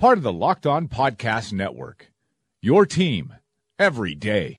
part 0.00 0.16
of 0.16 0.24
the 0.24 0.32
Locked 0.32 0.66
On 0.66 0.88
Podcast 0.88 1.52
Network. 1.52 2.10
Your 2.62 2.86
team 2.86 3.34
every 3.78 4.14
day. 4.14 4.56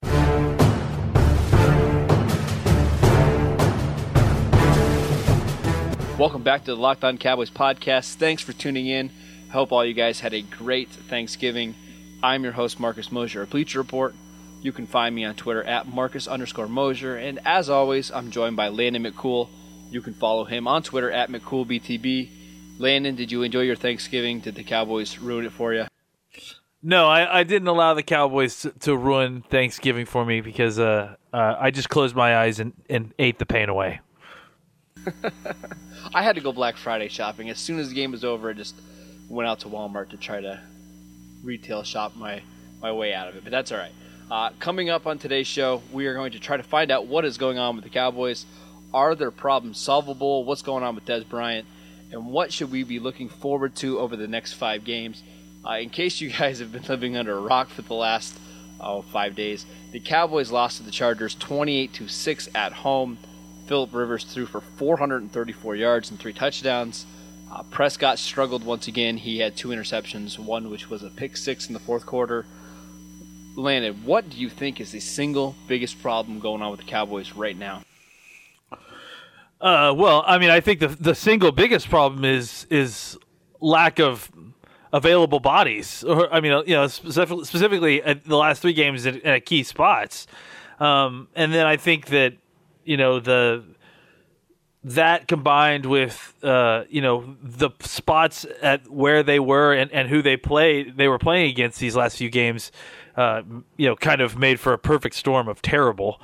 Welcome 6.19 6.43
back 6.43 6.65
to 6.65 6.75
the 6.75 6.77
Locked 6.77 7.03
On 7.03 7.17
Cowboys 7.17 7.49
podcast. 7.49 8.17
Thanks 8.17 8.43
for 8.43 8.53
tuning 8.53 8.85
in. 8.85 9.09
Hope 9.51 9.71
all 9.71 9.83
you 9.83 9.95
guys 9.95 10.19
had 10.19 10.35
a 10.35 10.43
great 10.43 10.89
Thanksgiving. 10.89 11.73
I'm 12.21 12.43
your 12.43 12.53
host, 12.53 12.79
Marcus 12.79 13.11
Mosher, 13.11 13.41
of 13.41 13.49
Bleacher 13.49 13.79
Report. 13.79 14.13
You 14.61 14.71
can 14.71 14.85
find 14.85 15.15
me 15.15 15.25
on 15.25 15.33
Twitter 15.33 15.63
at 15.63 15.87
Marcus 15.87 16.27
underscore 16.27 16.67
Mosher. 16.67 17.17
And 17.17 17.39
as 17.45 17.67
always, 17.67 18.11
I'm 18.11 18.29
joined 18.29 18.57
by 18.57 18.67
Landon 18.67 19.05
McCool. 19.05 19.49
You 19.89 20.03
can 20.03 20.13
follow 20.13 20.43
him 20.43 20.67
on 20.67 20.83
Twitter 20.83 21.09
at 21.09 21.31
McCoolBTB. 21.31 22.29
Landon, 22.81 23.15
did 23.15 23.31
you 23.31 23.43
enjoy 23.43 23.61
your 23.61 23.75
Thanksgiving? 23.75 24.39
Did 24.39 24.55
the 24.55 24.63
Cowboys 24.63 25.19
ruin 25.19 25.45
it 25.45 25.51
for 25.51 25.73
you? 25.73 25.85
No, 26.81 27.07
I, 27.07 27.39
I 27.39 27.43
didn't 27.43 27.67
allow 27.67 27.93
the 27.93 28.01
Cowboys 28.01 28.61
to, 28.61 28.71
to 28.71 28.97
ruin 28.97 29.43
Thanksgiving 29.43 30.07
for 30.07 30.25
me 30.25 30.41
because 30.41 30.79
uh, 30.79 31.15
uh, 31.31 31.55
I 31.59 31.69
just 31.69 31.89
closed 31.89 32.15
my 32.15 32.37
eyes 32.37 32.59
and, 32.59 32.73
and 32.89 33.13
ate 33.19 33.37
the 33.37 33.45
pain 33.45 33.69
away. 33.69 34.01
I 36.13 36.23
had 36.23 36.35
to 36.35 36.41
go 36.41 36.51
Black 36.51 36.75
Friday 36.75 37.07
shopping. 37.07 37.51
As 37.51 37.59
soon 37.59 37.77
as 37.77 37.89
the 37.89 37.95
game 37.95 38.11
was 38.11 38.25
over, 38.25 38.49
I 38.49 38.53
just 38.53 38.73
went 39.29 39.47
out 39.47 39.59
to 39.59 39.67
Walmart 39.67 40.09
to 40.09 40.17
try 40.17 40.41
to 40.41 40.59
retail 41.43 41.83
shop 41.83 42.15
my, 42.15 42.41
my 42.81 42.91
way 42.91 43.13
out 43.13 43.27
of 43.27 43.35
it. 43.35 43.43
But 43.43 43.51
that's 43.51 43.71
all 43.71 43.77
right. 43.77 43.93
Uh, 44.31 44.49
coming 44.59 44.89
up 44.89 45.05
on 45.05 45.19
today's 45.19 45.45
show, 45.45 45.83
we 45.91 46.07
are 46.07 46.15
going 46.15 46.31
to 46.31 46.39
try 46.39 46.57
to 46.57 46.63
find 46.63 46.89
out 46.89 47.05
what 47.05 47.25
is 47.25 47.37
going 47.37 47.59
on 47.59 47.75
with 47.75 47.83
the 47.83 47.91
Cowboys. 47.91 48.47
Are 48.91 49.13
their 49.13 49.31
problems 49.31 49.77
solvable? 49.77 50.45
What's 50.45 50.63
going 50.63 50.83
on 50.83 50.95
with 50.95 51.05
Dez 51.05 51.29
Bryant? 51.29 51.67
And 52.11 52.27
what 52.27 52.51
should 52.51 52.71
we 52.71 52.83
be 52.83 52.99
looking 52.99 53.29
forward 53.29 53.75
to 53.77 53.99
over 53.99 54.15
the 54.15 54.27
next 54.27 54.53
five 54.53 54.83
games? 54.83 55.23
Uh, 55.65 55.73
in 55.73 55.89
case 55.89 56.19
you 56.19 56.29
guys 56.31 56.59
have 56.59 56.71
been 56.71 56.83
living 56.83 57.15
under 57.15 57.37
a 57.37 57.41
rock 57.41 57.69
for 57.69 57.81
the 57.83 57.93
last 57.93 58.37
oh, 58.79 59.01
five 59.01 59.35
days, 59.35 59.65
the 59.91 59.99
Cowboys 59.99 60.51
lost 60.51 60.77
to 60.77 60.83
the 60.83 60.91
Chargers 60.91 61.35
28 61.35 61.93
to 61.93 62.07
6 62.07 62.49
at 62.55 62.73
home. 62.73 63.17
Philip 63.67 63.93
Rivers 63.93 64.23
threw 64.25 64.45
for 64.45 64.61
434 64.61 65.75
yards 65.75 66.09
and 66.09 66.19
three 66.19 66.33
touchdowns. 66.33 67.05
Uh, 67.51 67.63
Prescott 67.63 68.17
struggled 68.17 68.65
once 68.65 68.87
again. 68.87 69.17
He 69.17 69.39
had 69.39 69.55
two 69.55 69.69
interceptions, 69.69 70.39
one 70.39 70.69
which 70.69 70.89
was 70.89 71.03
a 71.03 71.09
pick 71.09 71.37
six 71.37 71.67
in 71.67 71.73
the 71.73 71.79
fourth 71.79 72.05
quarter. 72.05 72.45
Landon, 73.57 74.05
what 74.05 74.29
do 74.29 74.37
you 74.37 74.49
think 74.49 74.79
is 74.79 74.91
the 74.91 75.01
single 75.01 75.55
biggest 75.67 76.01
problem 76.01 76.39
going 76.39 76.61
on 76.61 76.71
with 76.71 76.79
the 76.79 76.85
Cowboys 76.85 77.33
right 77.33 77.57
now? 77.57 77.83
Uh, 79.61 79.93
well, 79.95 80.23
I 80.25 80.39
mean, 80.39 80.49
I 80.49 80.59
think 80.59 80.79
the 80.79 80.87
the 80.87 81.13
single 81.13 81.51
biggest 81.51 81.89
problem 81.89 82.25
is 82.25 82.65
is 82.71 83.17
lack 83.59 83.99
of 83.99 84.31
available 84.91 85.39
bodies. 85.39 86.03
Or 86.03 86.33
I 86.33 86.41
mean, 86.41 86.63
you 86.65 86.75
know, 86.75 86.87
specifically, 86.87 88.01
the 88.01 88.37
last 88.37 88.61
three 88.61 88.73
games 88.73 89.05
at, 89.05 89.23
at 89.23 89.45
key 89.45 89.63
spots. 89.63 90.25
Um, 90.79 91.27
and 91.35 91.53
then 91.53 91.67
I 91.67 91.77
think 91.77 92.07
that 92.07 92.33
you 92.83 92.97
know 92.97 93.19
the 93.19 93.63
that 94.83 95.27
combined 95.27 95.85
with 95.85 96.33
uh, 96.43 96.85
you 96.89 97.01
know 97.01 97.35
the 97.43 97.69
spots 97.81 98.47
at 98.63 98.89
where 98.89 99.21
they 99.21 99.39
were 99.39 99.73
and, 99.73 99.91
and 99.91 100.09
who 100.09 100.23
they 100.23 100.37
played 100.37 100.97
they 100.97 101.07
were 101.07 101.19
playing 101.19 101.51
against 101.51 101.79
these 101.79 101.95
last 101.95 102.17
few 102.17 102.31
games, 102.31 102.71
uh, 103.15 103.43
you 103.77 103.87
know, 103.87 103.95
kind 103.95 104.21
of 104.21 104.37
made 104.39 104.59
for 104.59 104.73
a 104.73 104.79
perfect 104.79 105.13
storm 105.15 105.47
of 105.47 105.61
terrible. 105.61 106.19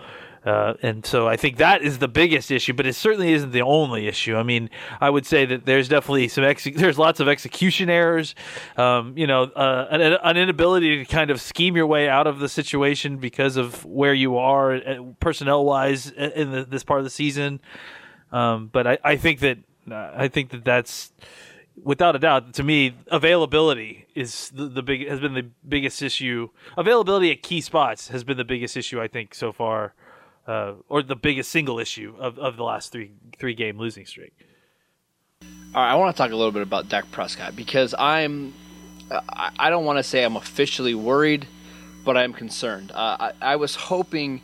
Uh, 0.47 0.75
and 0.81 1.05
so 1.05 1.27
I 1.27 1.35
think 1.35 1.57
that 1.57 1.81
is 1.81 1.97
the 1.97 2.07
biggest 2.07 2.51
issue, 2.51 2.71
but 2.71 2.85
it 2.85 2.93
certainly 2.93 3.33
isn't 3.33 3.51
the 3.51 3.63
only 3.63 4.07
issue. 4.07 4.37
I 4.37 4.43
mean, 4.43 4.69
I 5.01 5.09
would 5.09 5.25
say 5.25 5.43
that 5.45 5.65
there's 5.65 5.89
definitely 5.89 6.29
some 6.29 6.45
ex- 6.45 6.69
there's 6.73 6.97
lots 6.97 7.19
of 7.19 7.27
execution 7.27 7.89
errors, 7.89 8.33
um, 8.77 9.17
you 9.17 9.27
know, 9.27 9.43
uh, 9.43 9.87
an, 9.91 9.99
an, 10.01 10.37
inability 10.37 10.99
to 10.99 11.05
kind 11.05 11.31
of 11.31 11.41
scheme 11.41 11.75
your 11.75 11.85
way 11.85 12.07
out 12.07 12.27
of 12.27 12.39
the 12.39 12.47
situation 12.47 13.17
because 13.17 13.57
of 13.57 13.83
where 13.83 14.13
you 14.13 14.37
are 14.37 14.75
uh, 14.75 15.03
personnel 15.19 15.65
wise 15.65 16.11
in 16.11 16.51
the, 16.51 16.63
this 16.63 16.81
part 16.81 17.01
of 17.01 17.03
the 17.03 17.09
season. 17.09 17.59
Um, 18.31 18.69
but 18.71 18.87
I, 18.87 18.97
I 19.03 19.17
think 19.17 19.41
that 19.41 19.57
uh, 19.91 20.11
I 20.15 20.29
think 20.29 20.51
that 20.51 20.63
that's 20.63 21.11
without 21.83 22.15
a 22.15 22.19
doubt 22.19 22.53
to 22.53 22.63
me 22.63 22.95
availability 23.07 24.07
is 24.15 24.49
the, 24.55 24.69
the 24.69 24.81
big 24.81 25.09
has 25.09 25.19
been 25.19 25.33
the 25.33 25.49
biggest 25.67 26.01
issue. 26.01 26.51
Availability 26.77 27.31
at 27.31 27.41
key 27.41 27.59
spots 27.59 28.07
has 28.07 28.23
been 28.23 28.37
the 28.37 28.45
biggest 28.45 28.77
issue 28.77 29.01
I 29.01 29.09
think 29.09 29.35
so 29.35 29.51
far 29.51 29.93
uh, 30.47 30.73
or 30.87 31.03
the 31.03 31.15
biggest 31.15 31.51
single 31.51 31.79
issue 31.79 32.15
of, 32.17 32.39
of 32.39 32.57
the 32.57 32.63
last 32.63 32.91
three 32.91 33.11
three 33.37 33.53
game 33.53 33.77
losing 33.77 34.05
streak. 34.05 34.33
All 35.75 35.83
right, 35.83 35.91
I 35.91 35.95
want 35.95 36.15
to 36.15 36.17
talk 36.17 36.31
a 36.31 36.35
little 36.35 36.51
bit 36.51 36.63
about 36.63 36.89
Dak 36.89 37.11
Prescott 37.11 37.55
because 37.55 37.93
I'm 37.97 38.53
I 39.11 39.69
don't 39.69 39.85
want 39.85 39.97
to 39.97 40.03
say 40.03 40.23
I'm 40.23 40.35
officially 40.35 40.95
worried, 40.95 41.47
but 42.03 42.17
I'm 42.17 42.33
concerned. 42.33 42.91
Uh, 42.91 43.31
I, 43.41 43.53
I 43.53 43.55
was 43.57 43.75
hoping 43.75 44.41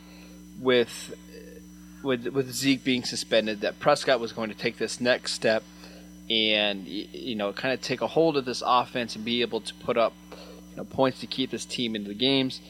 with 0.60 1.14
with 2.02 2.26
with 2.28 2.52
Zeke 2.52 2.84
being 2.84 3.04
suspended 3.04 3.62
that 3.62 3.80
Prescott 3.80 4.20
was 4.20 4.32
going 4.32 4.50
to 4.50 4.56
take 4.56 4.76
this 4.76 5.00
next 5.00 5.32
step 5.32 5.62
and 6.30 6.86
you 6.86 7.34
know 7.34 7.52
kind 7.52 7.74
of 7.74 7.82
take 7.82 8.00
a 8.00 8.06
hold 8.06 8.36
of 8.36 8.44
this 8.44 8.62
offense 8.64 9.16
and 9.16 9.24
be 9.24 9.42
able 9.42 9.60
to 9.60 9.74
put 9.74 9.96
up 9.96 10.14
you 10.70 10.76
know 10.76 10.84
points 10.84 11.20
to 11.20 11.26
keep 11.26 11.50
this 11.50 11.64
team 11.64 11.96
into 11.96 12.08
the 12.08 12.14
games. 12.14 12.60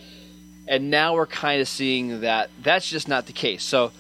And 0.66 0.91
now 0.91 1.14
we're 1.14 1.26
kind 1.26 1.60
of 1.60 1.69
seeing 1.69 2.22
that 2.22 2.50
that's 2.62 2.88
just 2.88 3.08
not 3.08 3.26
the 3.26 3.32
case. 3.32 3.62
So 3.62 3.92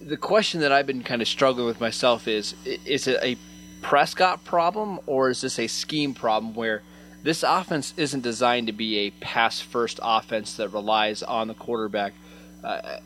the 0.00 0.16
question 0.16 0.60
that 0.60 0.72
I've 0.72 0.86
been 0.86 1.02
kind 1.02 1.22
of 1.22 1.28
struggling 1.28 1.66
with 1.66 1.80
myself 1.80 2.28
is 2.28 2.54
is 2.64 3.06
it 3.06 3.18
a 3.22 3.36
Prescott 3.80 4.44
problem 4.44 5.00
or 5.06 5.30
is 5.30 5.40
this 5.40 5.58
a 5.58 5.66
scheme 5.66 6.14
problem 6.14 6.54
where 6.54 6.82
this 7.22 7.42
offense 7.42 7.94
isn't 7.96 8.22
designed 8.22 8.66
to 8.66 8.72
be 8.72 8.98
a 8.98 9.10
pass 9.10 9.60
first 9.60 10.00
offense 10.02 10.56
that 10.56 10.68
relies 10.68 11.22
on 11.22 11.48
the 11.48 11.54
quarterback? 11.54 12.14
Uh, 12.62 12.98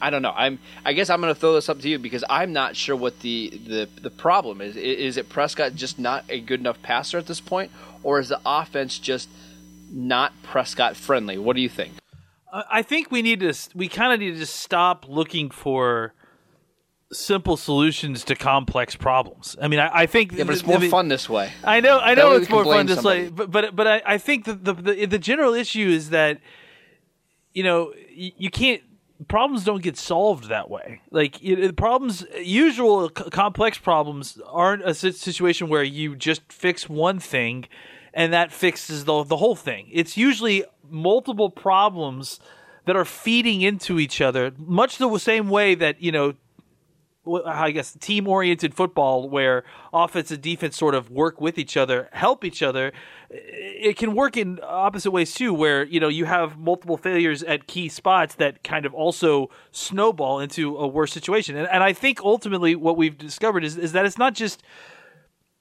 I 0.00 0.10
don't 0.10 0.22
know. 0.22 0.32
I'm. 0.34 0.58
I 0.84 0.92
guess 0.92 1.10
I'm 1.10 1.20
going 1.20 1.34
to 1.34 1.38
throw 1.38 1.54
this 1.54 1.68
up 1.68 1.80
to 1.80 1.88
you 1.88 1.98
because 1.98 2.22
I'm 2.30 2.52
not 2.52 2.76
sure 2.76 2.94
what 2.94 3.20
the, 3.20 3.50
the 3.66 3.88
the 4.00 4.10
problem 4.10 4.60
is. 4.60 4.76
Is 4.76 5.16
it 5.16 5.28
Prescott 5.28 5.74
just 5.74 5.98
not 5.98 6.24
a 6.28 6.40
good 6.40 6.60
enough 6.60 6.80
passer 6.82 7.18
at 7.18 7.26
this 7.26 7.40
point, 7.40 7.72
or 8.02 8.20
is 8.20 8.28
the 8.28 8.40
offense 8.46 8.98
just 8.98 9.28
not 9.90 10.32
Prescott 10.42 10.96
friendly? 10.96 11.36
What 11.36 11.56
do 11.56 11.62
you 11.62 11.68
think? 11.68 11.94
I 12.52 12.82
think 12.82 13.10
we 13.10 13.22
need 13.22 13.40
to 13.40 13.54
we 13.74 13.88
kind 13.88 14.12
of 14.12 14.20
need 14.20 14.32
to 14.32 14.38
just 14.38 14.56
stop 14.56 15.06
looking 15.08 15.50
for 15.50 16.14
simple 17.12 17.56
solutions 17.56 18.24
to 18.24 18.34
complex 18.34 18.96
problems. 18.96 19.56
I 19.60 19.68
mean, 19.68 19.80
I, 19.80 20.02
I 20.02 20.06
think 20.06 20.32
yeah, 20.32 20.44
but 20.44 20.54
it's 20.54 20.66
more 20.66 20.76
I 20.76 20.80
mean, 20.80 20.90
fun 20.90 21.08
this 21.08 21.28
way. 21.28 21.50
I 21.64 21.80
know, 21.80 21.98
I 21.98 22.14
know, 22.14 22.32
it's 22.36 22.50
more 22.50 22.64
fun 22.64 22.86
this 22.86 22.96
somebody. 22.96 23.24
way. 23.24 23.28
But 23.28 23.50
but 23.50 23.76
but 23.76 23.86
I, 23.86 24.02
I 24.04 24.18
think 24.18 24.44
that 24.44 24.64
the, 24.64 24.74
the 24.74 25.06
the 25.06 25.18
general 25.18 25.54
issue 25.54 25.88
is 25.88 26.10
that 26.10 26.40
you 27.54 27.62
know 27.62 27.92
you, 28.10 28.32
you 28.36 28.50
can't 28.50 28.82
problems 29.26 29.64
don't 29.64 29.82
get 29.82 29.96
solved 29.96 30.48
that 30.48 30.70
way. 30.70 31.00
Like 31.10 31.42
it, 31.42 31.76
problems, 31.76 32.24
usual 32.40 33.08
c- 33.08 33.30
complex 33.30 33.78
problems 33.78 34.38
aren't 34.46 34.82
a 34.84 34.94
situation 34.94 35.68
where 35.68 35.82
you 35.82 36.14
just 36.14 36.52
fix 36.52 36.88
one 36.88 37.18
thing 37.18 37.66
and 38.14 38.32
that 38.32 38.52
fixes 38.52 39.04
the 39.04 39.24
the 39.24 39.36
whole 39.36 39.56
thing. 39.56 39.88
It's 39.92 40.16
usually 40.16 40.64
multiple 40.90 41.50
problems 41.50 42.40
that 42.86 42.96
are 42.96 43.04
feeding 43.04 43.60
into 43.60 43.98
each 43.98 44.20
other, 44.20 44.52
much 44.56 44.98
the 44.98 45.18
same 45.18 45.48
way 45.48 45.74
that 45.74 46.02
you 46.02 46.12
know. 46.12 46.34
I 47.44 47.72
guess 47.72 47.92
team 47.92 48.26
oriented 48.26 48.72
football 48.72 49.28
where 49.28 49.62
offense 49.92 50.30
and 50.30 50.40
defense 50.40 50.78
sort 50.78 50.94
of 50.94 51.10
work 51.10 51.42
with 51.42 51.58
each 51.58 51.76
other, 51.76 52.08
help 52.12 52.42
each 52.42 52.62
other. 52.62 52.90
It 53.28 53.98
can 53.98 54.14
work 54.14 54.38
in 54.38 54.58
opposite 54.62 55.10
ways 55.10 55.34
too, 55.34 55.52
where 55.52 55.84
you 55.84 56.00
know 56.00 56.08
you 56.08 56.24
have 56.24 56.56
multiple 56.56 56.96
failures 56.96 57.42
at 57.42 57.66
key 57.66 57.90
spots 57.90 58.36
that 58.36 58.64
kind 58.64 58.86
of 58.86 58.94
also 58.94 59.50
snowball 59.72 60.40
into 60.40 60.78
a 60.78 60.86
worse 60.86 61.12
situation. 61.12 61.54
And, 61.54 61.68
and 61.68 61.84
I 61.84 61.92
think 61.92 62.22
ultimately 62.22 62.74
what 62.74 62.96
we've 62.96 63.18
discovered 63.18 63.62
is 63.62 63.76
is 63.76 63.92
that 63.92 64.06
it's 64.06 64.16
not 64.16 64.32
just 64.32 64.62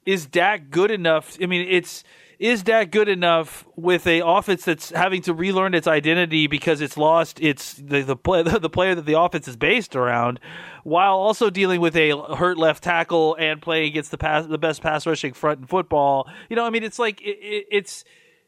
is 0.06 0.26
Dak 0.26 0.70
good 0.70 0.90
enough. 0.90 1.38
I 1.42 1.48
mean, 1.48 1.68
it's 1.70 2.06
is 2.40 2.62
Dak 2.62 2.92
good 2.92 3.10
enough 3.10 3.68
with 3.76 4.06
a 4.06 4.22
offense 4.24 4.64
that's 4.66 4.92
having 4.92 5.22
to 5.24 5.34
relearn 5.34 5.74
its 5.74 5.88
identity 5.88 6.48
because 6.48 6.82
it's 6.82 6.98
lost 6.98 7.42
its 7.42 7.74
the 7.74 8.02
the, 8.02 8.16
play, 8.16 8.44
the 8.60 8.70
player 8.70 8.94
that 8.96 9.06
the 9.06 9.20
offense 9.20 9.48
is 9.48 9.56
based 9.56 9.96
around, 9.96 10.40
while 10.84 11.18
also 11.18 11.50
dealing 11.50 11.82
with 11.82 11.96
a 11.96 12.18
hurt 12.36 12.58
left 12.58 12.84
tackle 12.84 13.36
and 13.40 13.62
playing 13.62 13.88
against 13.88 14.12
the 14.12 14.18
pass 14.18 14.46
the 14.46 14.58
best 14.58 14.82
pass 14.82 15.06
rushing 15.08 15.34
front 15.34 15.62
in 15.62 15.68
football. 15.68 16.30
You 16.50 16.56
know, 16.56 16.66
I 16.66 16.70
mean, 16.70 16.84
it's 16.84 17.00
like 17.00 17.22
it, 17.22 17.38
it, 17.42 17.66
it's 17.72 18.04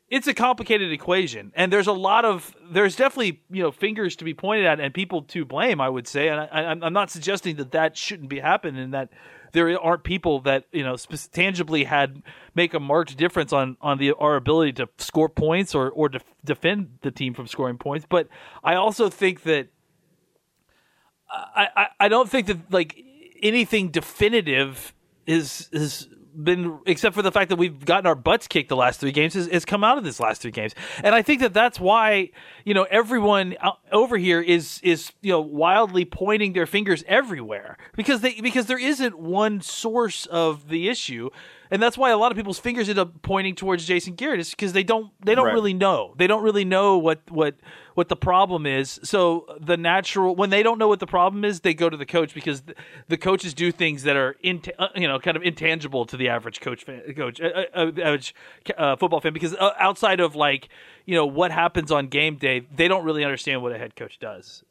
it's 0.10 0.28
a 0.28 0.34
complicated 0.34 0.92
equation, 0.92 1.52
and 1.56 1.74
there's 1.74 1.88
a 1.88 1.94
lot 1.94 2.26
of 2.26 2.56
there's 2.72 2.96
definitely 2.96 3.42
you 3.50 3.64
know 3.64 3.72
fingers 3.72 4.16
to 4.18 4.26
be 4.26 4.34
pointed 4.34 4.66
at 4.66 4.80
and 4.80 4.94
people 4.94 5.24
to 5.24 5.46
blame. 5.46 5.82
I 5.82 5.90
would 5.90 6.08
say, 6.08 6.30
and 6.30 6.40
I, 6.40 6.64
I'm 6.86 6.94
not 6.94 7.10
suggesting 7.10 7.56
that 7.58 7.72
that 7.72 7.98
shouldn't 7.98 8.30
be 8.30 8.40
happening, 8.40 8.92
that 8.92 9.10
there 9.52 9.80
aren't 9.80 10.04
people 10.04 10.40
that 10.42 10.66
you 10.72 10.84
know 10.84 10.96
tangibly 11.32 11.84
had 11.86 12.22
make 12.56 12.74
a 12.74 12.80
marked 12.80 13.18
difference 13.18 13.54
on 13.54 13.78
on 13.82 13.98
the 13.98 14.14
our 14.14 14.36
ability 14.36 14.74
to 14.74 14.90
score 14.98 15.30
points 15.30 15.74
or 15.76 15.90
or 15.90 16.10
def- 16.10 16.24
defend 16.44 17.00
the 17.02 17.12
team 17.12 17.34
from 17.34 17.48
scoring 17.48 17.78
points. 17.78 18.06
But 18.10 18.28
I 18.64 18.76
also 18.76 19.10
think 19.10 19.44
that 19.44 19.68
I, 21.30 21.68
I 21.76 21.88
I 22.02 22.08
don't 22.08 22.30
think 22.30 22.48
that 22.48 22.72
like 22.72 23.04
anything 23.42 23.90
definitive 23.90 24.94
is 25.26 25.70
is 25.72 26.08
been 26.36 26.80
except 26.86 27.16
for 27.16 27.22
the 27.22 27.32
fact 27.32 27.50
that 27.50 27.56
we've 27.56 27.86
gotten 27.86 28.06
our 28.06 28.16
butts 28.16 28.48
kicked 28.48 28.70
the 28.70 28.76
last 28.76 29.00
three 29.00 29.12
games 29.12 29.34
has, 29.34 29.48
has 29.48 29.66
come 29.66 29.84
out 29.84 29.98
of 29.98 30.04
this 30.04 30.20
last 30.20 30.42
three 30.42 30.52
games. 30.52 30.74
And 31.04 31.14
i 31.16 31.22
think 31.22 31.42
that 31.42 31.54
that's 31.54 31.80
why 31.80 32.32
you 32.66 32.74
know 32.74 32.88
everyone 32.90 33.56
over 33.92 34.18
here 34.18 34.42
is 34.42 34.80
is 34.84 35.12
you 35.22 35.32
know 35.32 35.42
wildly 35.42 36.06
pointing 36.06 36.54
their 36.54 36.66
fingers 36.66 37.04
everywhere. 37.08 37.78
Because 37.96 38.22
they 38.22 38.40
because 38.42 38.68
there 38.68 38.80
isn't 38.80 39.18
one 39.18 39.62
source 39.62 40.26
of 40.26 40.70
the 40.70 40.90
issue. 40.90 41.30
And 41.72 41.82
that's 41.82 41.98
why 41.98 42.10
a 42.10 42.18
lot 42.18 42.32
of 42.32 42.36
people's 42.36 42.58
fingers 42.58 42.90
end 42.90 42.98
up 42.98 43.22
pointing 43.22 43.54
towards 43.54 43.86
Jason 43.86 44.16
Garrett 44.16 44.40
is 44.40 44.50
because 44.50 44.74
they 44.74 44.84
don't 44.84 45.12
they 45.24 45.36
don't 45.36 45.48
right. 45.48 45.54
really 45.54 45.74
know. 45.74 46.16
They 46.18 46.28
don't 46.28 46.44
really 46.44 46.66
know 46.66 46.98
what 46.98 47.22
what 47.30 47.56
what 48.00 48.08
the 48.08 48.16
problem 48.16 48.66
is. 48.66 48.98
So 49.04 49.46
the 49.60 49.76
natural 49.76 50.34
when 50.34 50.52
they 50.52 50.64
don't 50.64 50.80
know 50.80 50.88
what 50.88 51.02
the 51.02 51.06
problem 51.06 51.44
is, 51.44 51.60
they 51.60 51.74
go 51.74 51.90
to 51.90 51.98
the 51.98 52.06
coach 52.06 52.34
because 52.34 52.62
the, 52.62 52.74
the 53.10 53.18
coaches 53.18 53.54
do 53.54 53.74
things 53.74 54.04
that 54.04 54.16
are 54.16 54.38
in, 54.42 54.62
uh, 54.80 54.88
you 54.96 55.06
know 55.06 55.20
kind 55.20 55.36
of 55.36 55.44
intangible 55.44 56.06
to 56.06 56.16
the 56.16 56.30
average 56.30 56.62
coach 56.62 56.86
fan, 56.86 57.02
coach 57.14 57.42
uh, 57.42 57.48
uh, 57.48 57.66
uh 57.76 57.92
average 58.02 58.34
uh, 58.78 58.96
football 58.96 59.20
fan 59.20 59.34
because 59.34 59.54
uh, 59.54 59.74
outside 59.78 60.22
of 60.22 60.34
like 60.34 60.70
you 61.06 61.14
know 61.14 61.26
what 61.26 61.52
happens 61.52 61.92
on 61.92 62.08
game 62.08 62.38
day, 62.38 62.62
they 62.74 62.88
don't 62.88 63.04
really 63.04 63.26
understand 63.26 63.62
what 63.62 63.74
a 63.74 63.78
head 63.78 63.98
coach 63.98 64.18
does. 64.18 64.64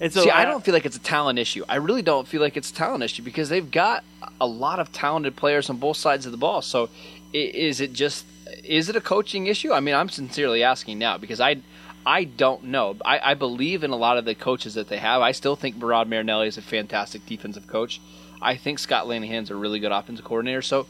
And 0.00 0.10
so 0.10 0.22
See, 0.22 0.30
I, 0.30 0.42
I 0.42 0.44
don't 0.46 0.64
feel 0.64 0.72
like 0.72 0.86
it's 0.86 0.96
a 0.96 1.00
talent 1.16 1.38
issue. 1.38 1.66
I 1.68 1.76
really 1.76 2.00
don't 2.00 2.26
feel 2.26 2.40
like 2.40 2.56
it's 2.56 2.70
a 2.70 2.74
talent 2.74 3.04
issue 3.04 3.22
because 3.22 3.50
they've 3.50 3.70
got 3.70 4.02
a 4.40 4.46
lot 4.46 4.80
of 4.80 4.90
talented 4.92 5.36
players 5.36 5.68
on 5.68 5.76
both 5.76 5.98
sides 5.98 6.24
of 6.24 6.32
the 6.32 6.38
ball. 6.38 6.62
So 6.62 6.88
is 7.34 7.82
it 7.82 7.92
just 7.92 8.24
is 8.64 8.88
it 8.88 8.96
a 8.96 9.00
coaching 9.02 9.46
issue? 9.46 9.74
I 9.74 9.80
mean, 9.80 9.94
I'm 9.94 10.08
sincerely 10.08 10.62
asking 10.62 10.98
now 10.98 11.18
because 11.18 11.38
I 11.38 11.56
I 12.04 12.24
don't 12.24 12.64
know. 12.64 12.96
I, 13.04 13.30
I 13.32 13.34
believe 13.34 13.84
in 13.84 13.90
a 13.90 13.96
lot 13.96 14.18
of 14.18 14.24
the 14.24 14.34
coaches 14.34 14.74
that 14.74 14.88
they 14.88 14.98
have. 14.98 15.22
I 15.22 15.32
still 15.32 15.56
think 15.56 15.76
Rod 15.78 16.08
Marinelli 16.08 16.48
is 16.48 16.58
a 16.58 16.62
fantastic 16.62 17.24
defensive 17.26 17.66
coach. 17.66 18.00
I 18.40 18.56
think 18.56 18.78
Scott 18.78 19.06
Linehan's 19.06 19.50
a 19.50 19.54
really 19.54 19.78
good 19.78 19.92
offensive 19.92 20.24
coordinator. 20.24 20.62
So 20.62 20.86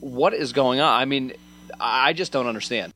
what 0.00 0.34
is 0.34 0.52
going 0.52 0.80
on? 0.80 1.00
I 1.00 1.04
mean, 1.04 1.34
I 1.78 2.12
just 2.12 2.32
don't 2.32 2.46
understand. 2.46 2.92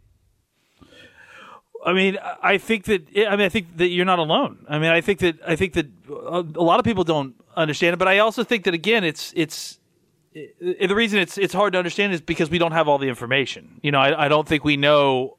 I 1.84 1.92
mean, 1.92 2.18
I 2.42 2.58
think 2.58 2.84
that 2.84 3.08
I 3.16 3.36
mean, 3.36 3.46
I 3.46 3.48
think 3.48 3.76
that 3.76 3.88
you're 3.88 4.04
not 4.04 4.18
alone. 4.18 4.66
I 4.68 4.78
mean, 4.80 4.90
I 4.90 5.00
think 5.00 5.20
that 5.20 5.36
I 5.46 5.54
think 5.54 5.74
that 5.74 5.86
a 6.08 6.42
lot 6.62 6.80
of 6.80 6.84
people 6.84 7.04
don't 7.04 7.36
understand 7.56 7.94
it, 7.94 7.98
but 7.98 8.08
I 8.08 8.18
also 8.18 8.42
think 8.42 8.64
that 8.64 8.74
again, 8.74 9.04
it's 9.04 9.32
it's 9.36 9.78
the 10.34 10.94
reason 10.94 11.20
it's 11.20 11.38
it's 11.38 11.54
hard 11.54 11.72
to 11.74 11.78
understand 11.78 12.12
is 12.12 12.20
because 12.20 12.50
we 12.50 12.58
don't 12.58 12.72
have 12.72 12.88
all 12.88 12.98
the 12.98 13.08
information. 13.08 13.80
You 13.82 13.92
know, 13.92 14.00
I, 14.00 14.24
I 14.24 14.28
don't 14.28 14.46
think 14.46 14.64
we 14.64 14.76
know 14.76 15.37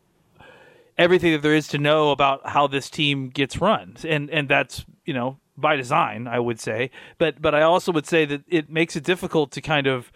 everything 1.00 1.32
that 1.32 1.42
there 1.42 1.56
is 1.56 1.68
to 1.70 1.80
know 1.80 2.12
about 2.12 2.48
how 2.50 2.68
this 2.68 2.90
team 2.90 3.30
gets 3.30 3.60
run, 3.60 3.96
and 4.08 4.30
and 4.30 4.48
that's 4.48 4.86
you 5.06 5.14
know 5.14 5.40
by 5.58 5.76
design, 5.76 6.28
I 6.28 6.40
would 6.40 6.60
say. 6.60 6.92
But 7.18 7.42
but 7.42 7.56
I 7.56 7.64
also 7.64 7.92
would 7.92 8.06
say 8.06 8.26
that 8.26 8.44
it 8.48 8.70
makes 8.70 8.96
it 8.96 9.04
difficult 9.04 9.52
to 9.54 9.62
kind 9.62 9.88
of 9.88 10.12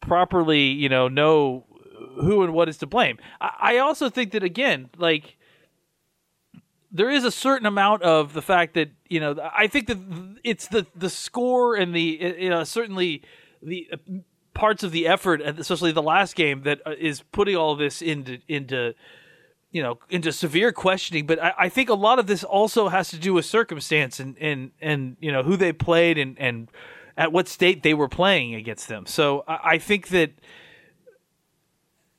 properly 0.00 0.66
you 0.66 0.88
know 0.88 1.08
know 1.08 1.66
who 2.20 2.44
and 2.44 2.52
what 2.52 2.68
is 2.68 2.76
to 2.78 2.86
blame. 2.86 3.18
I, 3.40 3.50
I 3.60 3.78
also 3.78 4.08
think 4.08 4.32
that 4.32 4.44
again, 4.44 4.90
like 4.96 5.36
there 6.92 7.10
is 7.10 7.24
a 7.24 7.32
certain 7.32 7.66
amount 7.66 8.02
of 8.02 8.34
the 8.34 8.42
fact 8.42 8.74
that 8.74 8.90
you 9.08 9.18
know 9.18 9.36
I 9.52 9.66
think 9.66 9.86
that 9.88 9.98
it's 10.44 10.68
the 10.68 10.86
the 10.94 11.10
score 11.10 11.74
and 11.74 11.96
the 11.96 12.36
you 12.38 12.50
know 12.50 12.62
certainly 12.64 13.22
the 13.62 13.88
uh, 13.90 13.96
parts 14.52 14.84
of 14.84 14.92
the 14.92 15.08
effort, 15.08 15.40
especially 15.40 15.92
the 15.92 16.02
last 16.02 16.36
game, 16.36 16.62
that 16.62 16.80
uh, 16.86 16.94
putting 17.32 17.56
all 17.56 17.74
this 17.74 18.02
into 18.02 18.38
into 18.48 18.94
you 19.74 19.82
know 19.82 19.98
into 20.08 20.32
severe 20.32 20.72
questioning. 20.72 21.26
But 21.26 21.42
I, 21.42 21.52
I 21.58 21.68
think 21.68 21.90
a 21.90 21.94
lot 21.94 22.18
of 22.18 22.28
this 22.28 22.44
also 22.44 22.88
has 22.88 23.10
to 23.10 23.18
do 23.18 23.34
with 23.34 23.44
circumstance 23.44 24.20
and 24.20 24.38
and 24.38 24.70
and 24.80 25.16
you 25.20 25.32
know 25.32 25.42
who 25.42 25.56
they 25.56 25.72
played 25.72 26.16
and 26.16 26.38
and 26.38 26.70
at 27.16 27.32
what 27.32 27.48
state 27.48 27.82
they 27.82 27.92
were 27.92 28.08
playing 28.08 28.54
against 28.54 28.88
them. 28.88 29.04
So 29.04 29.44
I, 29.46 29.58
I 29.64 29.78
think 29.78 30.08
that 30.08 30.30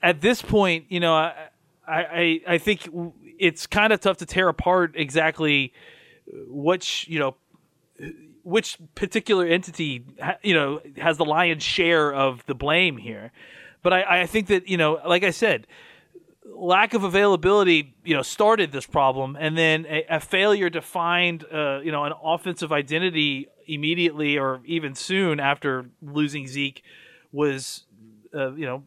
at 0.03 0.21
this 0.21 0.41
point, 0.41 0.85
you 0.89 0.99
know, 0.99 1.13
I 1.13 1.49
I, 1.87 2.41
I 2.45 2.57
think 2.57 2.89
it's 3.39 3.65
kind 3.65 3.93
of 3.93 4.01
tough 4.01 4.17
to 4.17 4.25
tear 4.25 4.49
apart 4.49 4.91
exactly 4.95 5.73
which 6.47 7.07
you 7.07 7.19
know 7.19 7.35
which 8.43 8.77
particular 8.95 9.45
entity 9.45 10.03
you 10.43 10.53
know 10.53 10.81
has 10.97 11.17
the 11.17 11.25
lion's 11.25 11.63
share 11.63 12.13
of 12.13 12.45
the 12.47 12.53
blame 12.53 12.97
here. 12.97 13.31
But 13.81 13.93
I, 13.93 14.21
I 14.21 14.25
think 14.25 14.47
that 14.47 14.67
you 14.67 14.75
know, 14.75 14.99
like 15.07 15.23
I 15.23 15.29
said, 15.29 15.67
lack 16.45 16.93
of 16.93 17.03
availability, 17.03 17.95
you 18.03 18.15
know, 18.15 18.21
started 18.21 18.71
this 18.71 18.85
problem, 18.85 19.37
and 19.39 19.57
then 19.57 19.85
a, 19.87 20.05
a 20.09 20.19
failure 20.19 20.69
to 20.69 20.81
find, 20.81 21.43
uh, 21.51 21.79
you 21.81 21.91
know, 21.91 22.05
an 22.05 22.13
offensive 22.23 22.71
identity 22.71 23.47
immediately 23.67 24.37
or 24.37 24.61
even 24.65 24.93
soon 24.95 25.39
after 25.39 25.89
losing 26.01 26.47
Zeke 26.47 26.83
was, 27.31 27.85
uh, 28.33 28.53
you 28.53 28.65
know, 28.65 28.83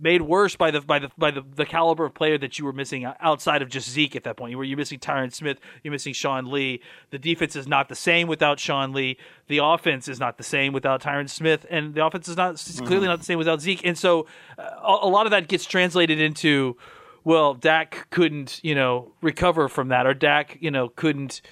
made 0.00 0.22
worse 0.22 0.56
by 0.56 0.70
the 0.70 0.80
by 0.80 0.98
the 0.98 1.10
by 1.18 1.30
the, 1.30 1.42
the 1.54 1.66
caliber 1.66 2.06
of 2.06 2.14
player 2.14 2.38
that 2.38 2.58
you 2.58 2.64
were 2.64 2.72
missing 2.72 3.04
outside 3.20 3.62
of 3.62 3.68
just 3.68 3.88
Zeke 3.88 4.16
at 4.16 4.24
that 4.24 4.36
point. 4.36 4.50
You 4.50 4.58
were 4.58 4.64
you're 4.64 4.76
missing 4.76 4.98
Tyron 4.98 5.32
Smith, 5.32 5.58
you're 5.82 5.92
missing 5.92 6.12
Sean 6.12 6.50
Lee. 6.50 6.80
The 7.10 7.18
defense 7.18 7.56
is 7.56 7.68
not 7.68 7.88
the 7.88 7.94
same 7.94 8.26
without 8.26 8.58
Sean 8.58 8.92
Lee. 8.92 9.18
The 9.48 9.58
offense 9.58 10.08
is 10.08 10.18
not 10.18 10.38
the 10.38 10.44
same 10.44 10.72
without 10.72 11.02
Tyron 11.02 11.28
Smith, 11.28 11.66
and 11.70 11.94
the 11.94 12.04
offense 12.04 12.28
is 12.28 12.36
not 12.36 12.54
mm-hmm. 12.54 12.86
clearly 12.86 13.06
not 13.06 13.18
the 13.18 13.24
same 13.24 13.38
without 13.38 13.60
Zeke. 13.60 13.84
And 13.84 13.96
so, 13.96 14.26
uh, 14.58 14.62
a, 14.82 15.06
a 15.06 15.08
lot 15.08 15.26
of 15.26 15.30
that 15.30 15.48
gets 15.48 15.64
translated 15.66 16.20
into, 16.20 16.76
well, 17.24 17.54
Dak 17.54 18.08
couldn't 18.10 18.60
you 18.62 18.74
know 18.74 19.12
recover 19.20 19.68
from 19.68 19.88
that, 19.88 20.06
or 20.06 20.14
Dak 20.14 20.58
you 20.60 20.70
know 20.70 20.88
couldn't 20.88 21.42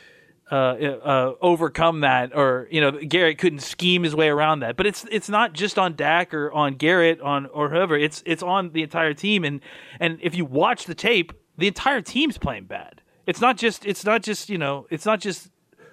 uh, 0.51 0.55
uh, 0.55 1.35
overcome 1.41 2.01
that, 2.01 2.35
or 2.35 2.69
you 2.71 2.81
know 2.81 2.93
Garrett 2.93 3.39
couldn't 3.39 3.61
scheme 3.61 4.03
his 4.03 4.15
way 4.15 4.29
around 4.29 4.61
that. 4.61 4.77
But 4.77 4.87
it's 4.87 5.05
it's 5.11 5.29
not 5.29 5.53
just 5.53 5.79
on 5.79 5.95
Dak 5.95 6.33
or 6.33 6.51
on 6.53 6.75
Garrett 6.75 7.21
on 7.21 7.47
or 7.47 7.69
whoever. 7.69 7.97
It's 7.97 8.23
it's 8.25 8.43
on 8.43 8.71
the 8.71 8.83
entire 8.83 9.15
team. 9.15 9.45
And 9.45 9.61
and 10.01 10.19
if 10.23 10.35
you 10.35 10.45
watch 10.45 10.87
the 10.87 10.95
tape, 10.95 11.33
the 11.57 11.67
entire 11.67 12.01
team's 12.01 12.39
playing 12.39 12.65
bad. 12.65 13.03
It's 13.27 13.41
not 13.41 13.59
just 13.59 13.85
it's 13.85 14.05
not 14.05 14.23
just 14.23 14.49
you 14.49 14.59
know 14.59 14.87
it's 14.91 15.05
not 15.05 15.21
just 15.21 15.51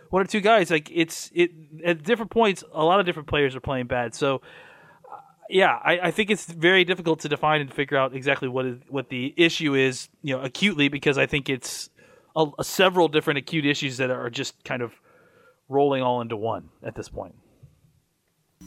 one 0.10 0.22
or 0.22 0.26
two 0.26 0.42
guys. 0.42 0.72
Like 0.72 0.90
it's 0.94 1.32
it 1.34 1.52
at 1.84 2.04
different 2.04 2.32
points, 2.32 2.64
a 2.72 2.84
lot 2.84 3.00
of 3.00 3.06
different 3.06 3.28
players 3.28 3.56
are 3.56 3.62
playing 3.62 3.88
bad. 3.88 4.16
So 4.16 4.36
uh, 5.12 5.18
yeah, 5.50 5.78
I, 5.84 6.00
I, 6.00 6.12
think 6.12 6.30
it's 6.30 6.46
very 6.46 6.86
difficult 6.86 7.20
to 7.22 7.30
define 7.30 7.60
and 7.60 7.74
figure 7.74 7.98
out 7.98 8.16
exactly 8.16 8.48
what 8.48 8.66
is 8.66 8.78
what 8.88 9.10
the 9.10 9.34
issue 9.36 9.76
is, 9.76 10.08
you 10.22 10.34
know, 10.34 10.42
acutely 10.42 10.88
because 10.88 11.18
I 11.18 11.26
think 11.26 11.50
it's 11.50 11.90
a, 12.36 12.40
a 12.40 12.52
uh, 12.60 12.64
several 12.64 13.08
different 13.08 13.38
acute 13.40 13.66
issues 13.66 13.98
that 13.98 14.10
are 14.10 14.30
just 14.30 14.64
kind 14.64 14.82
of 14.82 14.94
rolling 15.70 16.04
all 16.04 16.22
into 16.22 16.38
one 16.38 16.70
at 16.84 16.96
this 16.96 17.10
point. 17.10 17.36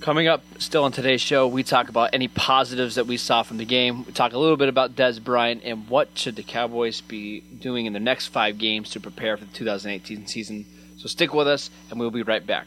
Coming 0.00 0.28
up 0.28 0.42
still 0.58 0.84
on 0.84 0.92
today's 0.92 1.20
show, 1.20 1.48
we 1.48 1.62
talk 1.62 1.88
about 1.88 2.10
any 2.12 2.28
positives 2.28 2.94
that 2.94 3.06
we 3.06 3.16
saw 3.16 3.42
from 3.42 3.56
the 3.56 3.64
game. 3.64 4.04
We 4.04 4.12
talk 4.12 4.32
a 4.32 4.38
little 4.38 4.56
bit 4.56 4.68
about 4.68 4.94
Dez 4.94 5.22
Bryant 5.22 5.62
and 5.64 5.88
what 5.88 6.16
should 6.16 6.36
the 6.36 6.44
Cowboys 6.44 7.00
be 7.00 7.40
doing 7.40 7.86
in 7.86 7.92
the 7.92 8.00
next 8.00 8.28
five 8.28 8.58
games 8.58 8.90
to 8.90 9.00
prepare 9.00 9.36
for 9.36 9.44
the 9.44 9.52
2018 9.52 10.26
season. 10.26 10.66
So 10.98 11.08
stick 11.08 11.34
with 11.34 11.48
us, 11.48 11.70
and 11.90 11.98
we'll 11.98 12.10
be 12.10 12.22
right 12.22 12.46
back. 12.46 12.66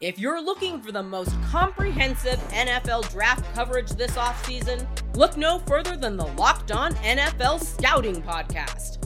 If 0.00 0.18
you're 0.18 0.42
looking 0.42 0.80
for 0.82 0.92
the 0.92 1.02
most 1.02 1.34
comprehensive 1.44 2.38
NFL 2.50 3.10
draft 3.10 3.44
coverage 3.54 3.90
this 3.90 4.12
offseason, 4.12 4.86
look 5.16 5.36
no 5.36 5.58
further 5.60 5.96
than 5.96 6.16
the 6.16 6.26
Locked 6.26 6.70
On 6.70 6.94
NFL 6.96 7.64
Scouting 7.64 8.22
Podcast. 8.22 9.05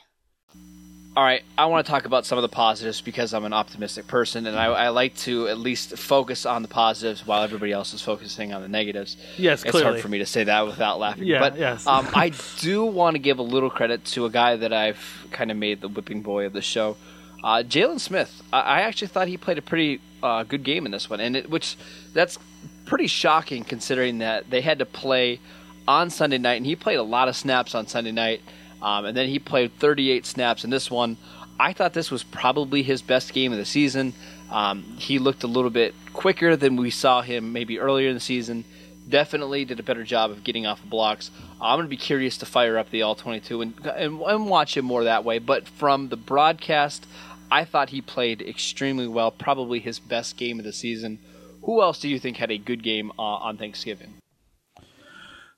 All 1.13 1.23
right, 1.25 1.43
I 1.57 1.65
want 1.65 1.85
to 1.85 1.91
talk 1.91 2.05
about 2.05 2.25
some 2.25 2.37
of 2.37 2.41
the 2.41 2.47
positives 2.47 3.01
because 3.01 3.33
I'm 3.33 3.43
an 3.43 3.51
optimistic 3.51 4.07
person, 4.07 4.47
and 4.47 4.57
I, 4.57 4.67
I, 4.67 4.89
like 4.89 5.13
to 5.17 5.49
at 5.49 5.57
least 5.57 5.97
focus 5.97 6.45
on 6.45 6.61
the 6.61 6.69
positives 6.69 7.27
while 7.27 7.43
everybody 7.43 7.73
else 7.73 7.93
is 7.93 8.01
focusing 8.01 8.53
on 8.53 8.61
the 8.61 8.69
negatives. 8.69 9.17
Yes, 9.35 9.37
clearly. 9.37 9.51
it's 9.51 9.71
clearly. 9.71 9.83
hard 9.83 10.01
for 10.01 10.07
me 10.07 10.19
to 10.19 10.25
say 10.25 10.45
that 10.45 10.65
without 10.65 10.99
laughing. 10.99 11.25
Yeah, 11.25 11.39
but 11.39 11.57
yes. 11.57 11.85
um, 11.85 12.07
I 12.13 12.31
do 12.59 12.85
want 12.85 13.15
to 13.15 13.19
give 13.19 13.39
a 13.39 13.43
little 13.43 13.69
credit 13.69 14.05
to 14.05 14.23
a 14.23 14.29
guy 14.29 14.55
that 14.55 14.71
I've 14.71 15.27
kind 15.31 15.51
of 15.51 15.57
made 15.57 15.81
the 15.81 15.89
whipping 15.89 16.21
boy 16.21 16.45
of 16.45 16.53
the 16.53 16.61
show, 16.61 16.95
uh, 17.43 17.57
Jaylon 17.57 17.99
Smith. 17.99 18.41
I, 18.53 18.61
I, 18.61 18.81
actually 18.83 19.09
thought 19.09 19.27
he 19.27 19.35
played 19.35 19.57
a 19.57 19.61
pretty 19.61 19.99
uh, 20.23 20.43
good 20.43 20.63
game 20.63 20.85
in 20.85 20.93
this 20.93 21.09
one, 21.09 21.19
and 21.19 21.35
it, 21.35 21.49
which 21.49 21.75
that's 22.13 22.39
pretty 22.85 23.07
shocking 23.07 23.65
considering 23.65 24.19
that 24.19 24.49
they 24.49 24.61
had 24.61 24.79
to 24.79 24.85
play 24.85 25.41
on 25.89 26.09
Sunday 26.09 26.37
night, 26.37 26.55
and 26.55 26.65
he 26.65 26.77
played 26.77 26.99
a 26.99 27.03
lot 27.03 27.27
of 27.27 27.35
snaps 27.35 27.75
on 27.75 27.85
Sunday 27.85 28.13
night. 28.13 28.41
Um, 28.81 29.05
and 29.05 29.15
then 29.15 29.29
he 29.29 29.39
played 29.39 29.77
38 29.79 30.25
snaps 30.25 30.63
in 30.63 30.69
this 30.69 30.89
one. 30.89 31.17
I 31.59 31.73
thought 31.73 31.93
this 31.93 32.09
was 32.09 32.23
probably 32.23 32.81
his 32.81 33.01
best 33.01 33.33
game 33.33 33.51
of 33.51 33.59
the 33.59 33.65
season. 33.65 34.13
Um, 34.49 34.83
he 34.97 35.19
looked 35.19 35.43
a 35.43 35.47
little 35.47 35.69
bit 35.69 35.93
quicker 36.13 36.55
than 36.55 36.75
we 36.75 36.89
saw 36.89 37.21
him 37.21 37.53
maybe 37.53 37.79
earlier 37.79 38.09
in 38.09 38.15
the 38.15 38.19
season. 38.19 38.65
Definitely 39.07 39.65
did 39.65 39.79
a 39.79 39.83
better 39.83 40.03
job 40.03 40.31
of 40.31 40.43
getting 40.43 40.65
off 40.65 40.81
the 40.81 40.87
blocks. 40.87 41.31
I'm 41.59 41.77
going 41.77 41.85
to 41.85 41.89
be 41.89 41.97
curious 41.97 42.37
to 42.39 42.45
fire 42.45 42.77
up 42.77 42.89
the 42.89 43.03
All 43.03 43.15
22 43.15 43.61
and, 43.61 43.85
and, 43.85 44.21
and 44.21 44.49
watch 44.49 44.75
him 44.75 44.85
more 44.85 45.03
that 45.03 45.23
way. 45.23 45.37
But 45.37 45.67
from 45.67 46.09
the 46.09 46.17
broadcast, 46.17 47.05
I 47.51 47.65
thought 47.65 47.89
he 47.89 48.01
played 48.01 48.41
extremely 48.41 49.07
well, 49.07 49.29
probably 49.29 49.79
his 49.79 49.99
best 49.99 50.37
game 50.37 50.57
of 50.57 50.65
the 50.65 50.73
season. 50.73 51.19
Who 51.63 51.81
else 51.81 51.99
do 51.99 52.09
you 52.09 52.17
think 52.17 52.37
had 52.37 52.51
a 52.51 52.57
good 52.57 52.81
game 52.81 53.11
uh, 53.19 53.21
on 53.21 53.57
Thanksgiving? 53.57 54.15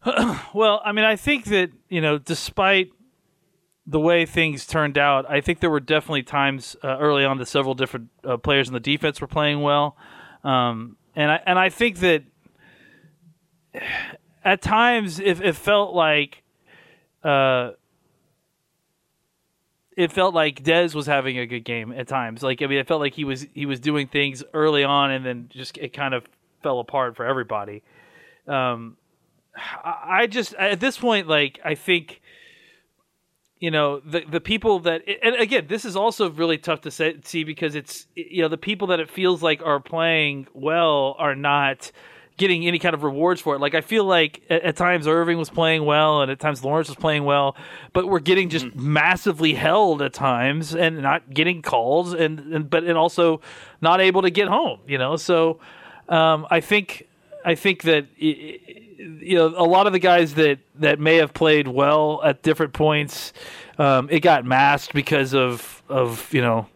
well, 0.53 0.82
I 0.84 0.92
mean, 0.92 1.06
I 1.06 1.15
think 1.15 1.46
that, 1.46 1.72
you 1.88 2.01
know, 2.01 2.18
despite 2.18 2.92
the 3.85 3.99
way 3.99 4.25
things 4.25 4.65
turned 4.65 4.97
out, 4.97 5.29
I 5.29 5.41
think 5.41 5.59
there 5.59 5.69
were 5.69 5.79
definitely 5.79 6.23
times 6.23 6.75
uh, 6.83 6.97
early 6.99 7.25
on 7.25 7.37
that 7.37 7.47
several 7.47 7.75
different 7.75 8.09
uh, 8.23 8.37
players 8.37 8.67
in 8.67 8.73
the 8.73 8.79
defense 8.79 9.19
were 9.19 9.27
playing 9.27 9.61
well, 9.61 9.97
um, 10.43 10.97
and 11.15 11.31
I 11.31 11.41
and 11.45 11.59
I 11.59 11.69
think 11.69 11.99
that 11.99 12.23
at 14.45 14.61
times 14.61 15.19
if 15.19 15.41
it 15.41 15.55
felt 15.55 15.93
like. 15.93 16.43
Uh, 17.23 17.71
it 19.95 20.11
felt 20.11 20.33
like 20.33 20.63
Dez 20.63 20.95
was 20.95 21.05
having 21.05 21.37
a 21.37 21.45
good 21.45 21.63
game 21.63 21.93
at 21.93 22.07
times. 22.07 22.41
Like 22.41 22.61
I 22.61 22.67
mean, 22.67 22.79
it 22.79 22.87
felt 22.87 22.99
like 22.99 23.13
he 23.13 23.23
was 23.23 23.45
he 23.53 23.65
was 23.65 23.79
doing 23.79 24.07
things 24.07 24.43
early 24.53 24.83
on, 24.83 25.11
and 25.11 25.23
then 25.23 25.49
just 25.49 25.77
it 25.77 25.93
kind 25.93 26.13
of 26.13 26.25
fell 26.61 26.79
apart 26.79 27.15
for 27.15 27.25
everybody. 27.25 27.83
Um, 28.47 28.97
I 29.55 30.27
just 30.27 30.53
at 30.55 30.79
this 30.79 30.97
point, 30.97 31.27
like 31.27 31.59
I 31.63 31.75
think 31.75 32.21
you 33.63 33.72
know 33.72 34.01
the 34.01 34.25
the 34.29 34.41
people 34.41 34.79
that 34.79 35.03
and 35.24 35.36
again 35.36 35.67
this 35.70 35.86
is 35.86 35.96
also 35.96 36.29
really 36.29 36.58
tough 36.58 36.82
to 36.82 36.91
say, 36.91 37.15
see 37.24 37.46
because 37.46 37.75
it's 37.75 38.08
you 38.13 38.41
know 38.41 38.50
the 38.50 38.58
people 38.58 38.88
that 38.88 39.00
it 39.00 39.10
feels 39.10 39.41
like 39.41 39.62
are 39.65 39.79
playing 39.79 40.48
well 40.53 41.15
are 41.17 41.34
not 41.34 41.89
getting 42.36 42.67
any 42.67 42.77
kind 42.77 42.93
of 42.93 43.03
rewards 43.03 43.39
for 43.39 43.55
it 43.55 43.60
like 43.60 43.74
i 43.74 43.79
feel 43.79 44.03
like 44.03 44.41
at, 44.50 44.63
at 44.63 44.75
times 44.75 45.08
irving 45.08 45.38
was 45.38 45.50
playing 45.50 45.86
well 45.86 46.22
and 46.22 46.29
at 46.29 46.41
times 46.41 46.62
lawrence 46.62 46.89
was 46.89 46.98
playing 46.98 47.24
well 47.24 47.55
but 47.93 48.05
we're 48.05 48.20
getting 48.20 48.50
just 48.50 48.65
mm-hmm. 48.65 48.91
massively 48.91 49.53
held 49.53 50.01
at 50.01 50.12
times 50.12 50.75
and 50.75 51.01
not 51.01 51.34
getting 51.34 51.62
calls 51.62 52.12
and, 52.12 52.41
and 52.53 52.70
but 52.70 52.84
and 52.84 52.98
also 52.98 53.39
not 53.79 54.01
able 54.01 54.24
to 54.24 54.29
get 54.29 54.50
home 54.50 54.77
you 54.86 54.98
know 54.98 55.15
so 55.15 55.58
um, 56.10 56.46
i 56.51 56.60
think 56.60 57.08
i 57.46 57.55
think 57.55 57.84
that 57.84 58.08
it, 58.17 58.84
you 59.22 59.36
know, 59.36 59.48
a 59.48 59.65
lot 59.65 59.88
of 59.88 59.93
the 59.93 60.00
guys 60.00 60.36
that 60.36 60.60
that 60.75 61.00
may 61.00 61.17
have 61.17 61.33
played 61.33 61.67
well 61.67 62.22
at 62.24 62.41
different 62.41 62.74
points, 62.74 63.33
um, 63.77 64.07
it 64.10 64.22
got 64.22 64.45
masked 64.45 64.93
because 64.93 65.33
of 65.33 65.83
of 65.89 66.33
you 66.33 66.41
know 66.41 66.67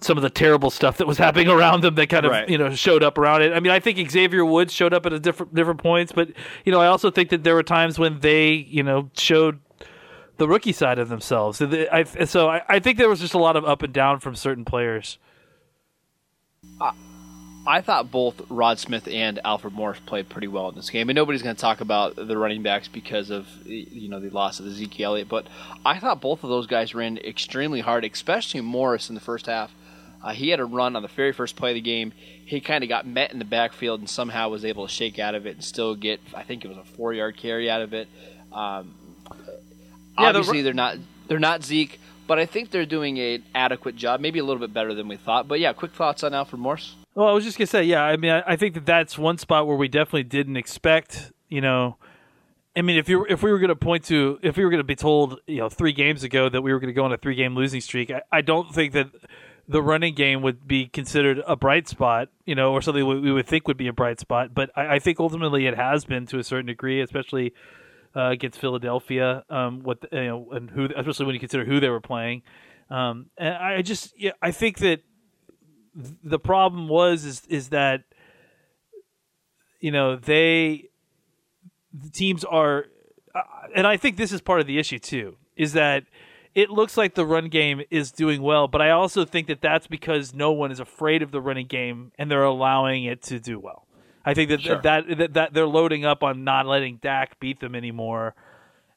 some 0.00 0.18
of 0.18 0.22
the 0.22 0.30
terrible 0.30 0.70
stuff 0.70 0.98
that 0.98 1.06
was 1.06 1.18
happening 1.24 1.48
around 1.48 1.82
them 1.82 1.94
that 1.94 2.08
kind 2.08 2.26
of 2.26 2.32
right. 2.32 2.48
you 2.48 2.58
know 2.58 2.74
showed 2.74 3.02
up 3.02 3.18
around 3.18 3.42
it. 3.42 3.52
I 3.52 3.60
mean, 3.60 3.72
I 3.72 3.80
think 3.80 4.10
Xavier 4.10 4.44
Woods 4.44 4.72
showed 4.72 4.92
up 4.92 5.06
at 5.06 5.12
a 5.12 5.20
different 5.20 5.54
different 5.54 5.80
points, 5.80 6.12
but 6.12 6.30
you 6.64 6.72
know, 6.72 6.80
I 6.80 6.86
also 6.86 7.10
think 7.10 7.30
that 7.30 7.44
there 7.44 7.54
were 7.54 7.62
times 7.62 7.98
when 7.98 8.20
they 8.20 8.52
you 8.52 8.82
know 8.82 9.10
showed 9.16 9.60
the 10.36 10.48
rookie 10.48 10.72
side 10.72 10.98
of 10.98 11.08
themselves. 11.08 11.58
So, 11.58 11.66
they, 11.66 11.88
I, 11.88 12.02
so 12.24 12.48
I, 12.48 12.62
I, 12.68 12.78
think 12.80 12.98
there 12.98 13.08
was 13.08 13.20
just 13.20 13.34
a 13.34 13.38
lot 13.38 13.54
of 13.54 13.64
up 13.64 13.82
and 13.82 13.92
down 13.92 14.18
from 14.18 14.34
certain 14.34 14.64
players. 14.64 15.18
Uh, 16.80 16.90
I 17.66 17.80
thought 17.80 18.10
both 18.10 18.42
Rod 18.50 18.78
Smith 18.78 19.08
and 19.08 19.40
Alfred 19.44 19.72
Morris 19.72 19.98
played 20.04 20.28
pretty 20.28 20.48
well 20.48 20.68
in 20.68 20.74
this 20.74 20.90
game, 20.90 21.08
and 21.08 21.16
nobody's 21.16 21.42
going 21.42 21.56
to 21.56 21.60
talk 21.60 21.80
about 21.80 22.14
the 22.16 22.36
running 22.36 22.62
backs 22.62 22.88
because 22.88 23.30
of 23.30 23.46
you 23.66 24.08
know 24.08 24.20
the 24.20 24.28
loss 24.30 24.60
of 24.60 24.66
Ezekiel 24.66 25.12
Elliott. 25.12 25.28
But 25.28 25.46
I 25.84 25.98
thought 25.98 26.20
both 26.20 26.44
of 26.44 26.50
those 26.50 26.66
guys 26.66 26.94
ran 26.94 27.16
extremely 27.18 27.80
hard, 27.80 28.04
especially 28.04 28.60
Morris 28.60 29.08
in 29.08 29.14
the 29.14 29.20
first 29.20 29.46
half. 29.46 29.74
Uh, 30.22 30.32
he 30.32 30.48
had 30.48 30.60
a 30.60 30.64
run 30.64 30.96
on 30.96 31.02
the 31.02 31.08
very 31.08 31.32
first 31.32 31.54
play 31.54 31.70
of 31.70 31.74
the 31.74 31.80
game. 31.82 32.12
He 32.46 32.60
kind 32.60 32.82
of 32.82 32.88
got 32.88 33.06
met 33.06 33.32
in 33.32 33.38
the 33.38 33.44
backfield 33.44 34.00
and 34.00 34.08
somehow 34.08 34.48
was 34.48 34.64
able 34.64 34.86
to 34.86 34.92
shake 34.92 35.18
out 35.18 35.34
of 35.34 35.46
it 35.46 35.56
and 35.56 35.64
still 35.64 35.94
get, 35.94 36.18
I 36.34 36.42
think 36.42 36.64
it 36.64 36.68
was 36.68 36.78
a 36.78 36.84
four-yard 36.96 37.36
carry 37.36 37.70
out 37.70 37.82
of 37.82 37.92
it. 37.92 38.08
Um, 38.50 38.94
yeah, 40.18 40.28
obviously, 40.28 40.58
the, 40.58 40.64
they're 40.64 40.74
not 40.74 40.96
they're 41.28 41.38
not 41.38 41.62
Zeke, 41.62 42.00
but 42.26 42.38
I 42.38 42.46
think 42.46 42.70
they're 42.70 42.86
doing 42.86 43.18
an 43.18 43.42
adequate 43.54 43.96
job, 43.96 44.20
maybe 44.20 44.38
a 44.38 44.44
little 44.44 44.60
bit 44.60 44.72
better 44.72 44.94
than 44.94 45.08
we 45.08 45.16
thought. 45.16 45.46
But 45.48 45.60
yeah, 45.60 45.72
quick 45.72 45.92
thoughts 45.92 46.22
on 46.22 46.32
Alfred 46.32 46.60
Morris. 46.60 46.94
Well, 47.14 47.28
I 47.28 47.32
was 47.32 47.44
just 47.44 47.58
gonna 47.58 47.66
say, 47.66 47.84
yeah. 47.84 48.02
I 48.02 48.16
mean, 48.16 48.32
I, 48.32 48.42
I, 48.46 48.56
think 48.56 48.74
that 48.74 48.86
that's 48.86 49.16
one 49.16 49.38
spot 49.38 49.66
where 49.66 49.76
we 49.76 49.86
definitely 49.86 50.24
didn't 50.24 50.56
expect. 50.56 51.32
You 51.48 51.60
know, 51.60 51.96
I 52.76 52.82
mean, 52.82 52.96
if 52.96 53.08
you 53.08 53.24
if 53.28 53.42
we 53.42 53.52
were 53.52 53.60
to 53.60 53.76
point 53.76 54.04
to 54.06 54.38
if 54.42 54.56
we 54.56 54.64
were 54.64 54.72
to 54.72 54.82
be 54.82 54.96
told, 54.96 55.40
you 55.46 55.58
know, 55.58 55.68
three 55.68 55.92
games 55.92 56.24
ago 56.24 56.48
that 56.48 56.62
we 56.62 56.72
were 56.72 56.80
to 56.80 56.92
go 56.92 57.04
on 57.04 57.12
a 57.12 57.16
three 57.16 57.36
game 57.36 57.54
losing 57.54 57.80
streak, 57.80 58.10
I, 58.10 58.22
I, 58.32 58.40
don't 58.40 58.74
think 58.74 58.94
that 58.94 59.10
the 59.68 59.80
running 59.80 60.14
game 60.14 60.42
would 60.42 60.66
be 60.66 60.86
considered 60.86 61.40
a 61.46 61.54
bright 61.54 61.86
spot, 61.86 62.30
you 62.46 62.56
know, 62.56 62.72
or 62.72 62.82
something 62.82 63.06
we 63.06 63.30
would 63.30 63.46
think 63.46 63.68
would 63.68 63.76
be 63.76 63.86
a 63.86 63.92
bright 63.92 64.18
spot. 64.18 64.52
But 64.52 64.70
I, 64.74 64.96
I 64.96 64.98
think 64.98 65.20
ultimately 65.20 65.66
it 65.66 65.76
has 65.76 66.04
been 66.04 66.26
to 66.26 66.38
a 66.40 66.44
certain 66.44 66.66
degree, 66.66 67.00
especially 67.00 67.54
uh, 68.16 68.30
against 68.30 68.58
Philadelphia. 68.58 69.44
Um, 69.48 69.84
what 69.84 69.98
you 70.10 70.24
know, 70.24 70.48
and 70.50 70.68
who, 70.68 70.88
especially 70.96 71.26
when 71.26 71.34
you 71.34 71.40
consider 71.40 71.64
who 71.64 71.78
they 71.78 71.90
were 71.90 72.00
playing. 72.00 72.42
Um, 72.90 73.26
and 73.38 73.54
I 73.54 73.82
just, 73.82 74.12
yeah, 74.18 74.32
I 74.42 74.50
think 74.50 74.78
that 74.78 75.00
the 75.94 76.38
problem 76.38 76.88
was 76.88 77.24
is 77.24 77.42
is 77.48 77.68
that 77.68 78.02
you 79.80 79.90
know 79.90 80.16
they 80.16 80.88
the 81.92 82.10
teams 82.10 82.44
are 82.44 82.86
uh, 83.34 83.40
and 83.74 83.86
I 83.86 83.96
think 83.96 84.16
this 84.16 84.32
is 84.32 84.40
part 84.40 84.60
of 84.60 84.66
the 84.66 84.78
issue 84.78 84.98
too 84.98 85.36
is 85.56 85.72
that 85.74 86.04
it 86.54 86.70
looks 86.70 86.96
like 86.96 87.14
the 87.14 87.26
run 87.26 87.48
game 87.48 87.82
is 87.90 88.10
doing 88.10 88.42
well 88.42 88.66
but 88.66 88.80
I 88.80 88.90
also 88.90 89.24
think 89.24 89.46
that 89.46 89.60
that's 89.60 89.86
because 89.86 90.34
no 90.34 90.52
one 90.52 90.72
is 90.72 90.80
afraid 90.80 91.22
of 91.22 91.30
the 91.30 91.40
running 91.40 91.66
game 91.66 92.12
and 92.18 92.30
they're 92.30 92.42
allowing 92.42 93.04
it 93.04 93.22
to 93.24 93.38
do 93.38 93.58
well. 93.58 93.86
I 94.24 94.32
think 94.32 94.48
that 94.50 94.62
sure. 94.62 94.80
that, 94.82 95.18
that 95.18 95.34
that 95.34 95.54
they're 95.54 95.66
loading 95.66 96.04
up 96.04 96.22
on 96.22 96.44
not 96.44 96.66
letting 96.66 96.96
Dak 96.96 97.38
beat 97.38 97.60
them 97.60 97.74
anymore 97.74 98.34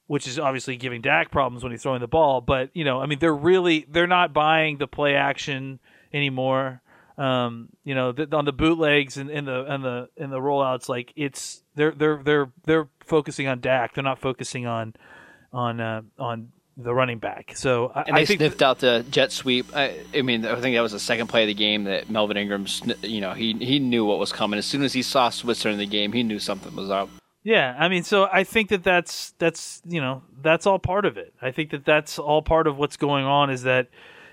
which 0.08 0.25
is 0.25 0.39
obviously 0.39 0.77
giving 0.77 1.01
Dak 1.01 1.32
problems 1.32 1.63
when 1.63 1.74
he's 1.74 1.84
throwing 1.84 2.00
the 2.00 2.08
ball. 2.08 2.39
But 2.39 2.70
you 2.74 2.86
know, 2.86 3.01
I 3.01 3.08
mean, 3.08 3.20
they're 3.20 3.36
really 3.36 3.86
they're 3.89 4.08
not 4.08 4.34
buying 4.34 4.77
the 4.77 4.88
play 4.88 5.16
action 5.16 5.80
anymore 6.13 6.82
um, 7.18 7.70
you 7.84 7.96
know, 7.96 8.12
the, 8.12 8.36
on 8.36 8.46
the 8.46 8.52
bootlegs 8.52 9.18
and 9.18 9.30
in 9.30 9.46
the 9.46 9.66
and 9.66 9.84
the 9.84 10.10
in 10.18 10.30
the 10.30 10.40
rollouts, 10.40 10.88
like 10.88 11.14
it's 11.16 11.64
they're 11.76 11.92
they're 11.92 12.22
they're 12.24 12.52
they're 12.66 12.88
focusing 13.06 13.48
on 13.48 13.60
Dak. 13.60 13.96
They're 13.96 14.04
not 14.04 14.20
focusing 14.20 14.68
on 14.68 14.96
on 15.52 15.80
uh, 15.80 16.02
on 16.20 16.52
the 16.78 16.94
running 16.94 17.18
back. 17.18 17.54
So 17.56 17.92
I, 17.94 18.04
and 18.04 18.18
they 18.18 18.26
sniffed 18.26 18.60
th- 18.60 18.62
out 18.62 18.80
the 18.80 19.04
jet 19.10 19.32
sweep. 19.32 19.76
I, 19.76 20.00
I, 20.14 20.22
mean, 20.22 20.46
I 20.46 20.60
think 20.62 20.76
that 20.76 20.82
was 20.82 20.92
the 20.92 21.00
second 21.00 21.28
play 21.28 21.44
of 21.44 21.48
the 21.48 21.56
game 21.56 21.86
that 21.86 22.10
Melvin 22.10 22.38
Ingram, 22.38 22.68
you 23.02 23.20
know, 23.20 23.34
he 23.34 23.54
he 23.54 23.80
knew 23.80 24.06
what 24.06 24.20
was 24.20 24.32
coming 24.32 24.60
as 24.60 24.66
soon 24.66 24.84
as 24.84 24.94
he 24.94 25.02
saw 25.02 25.30
Switzer 25.30 25.70
in 25.70 25.80
the 25.80 25.88
game. 25.88 26.14
He 26.14 26.24
knew 26.24 26.40
something 26.40 26.76
was 26.76 26.90
up. 26.90 27.10
Yeah, 27.44 27.76
I 27.80 27.88
mean, 27.88 28.04
so 28.04 28.28
I 28.32 28.44
think 28.44 28.70
that 28.70 28.84
that's 28.84 29.32
that's 29.40 29.82
you 29.86 30.02
know 30.02 30.22
that's 30.42 30.68
all 30.68 30.80
part 30.80 31.06
of 31.06 31.18
it. 31.18 31.34
I 31.42 31.52
think 31.52 31.72
that 31.72 31.86
that's 31.86 32.20
all 32.20 32.42
part 32.42 32.68
of 32.68 32.78
what's 32.78 32.98
going 32.98 33.26
on. 33.26 33.50
Is 33.50 33.64
that 33.64 33.88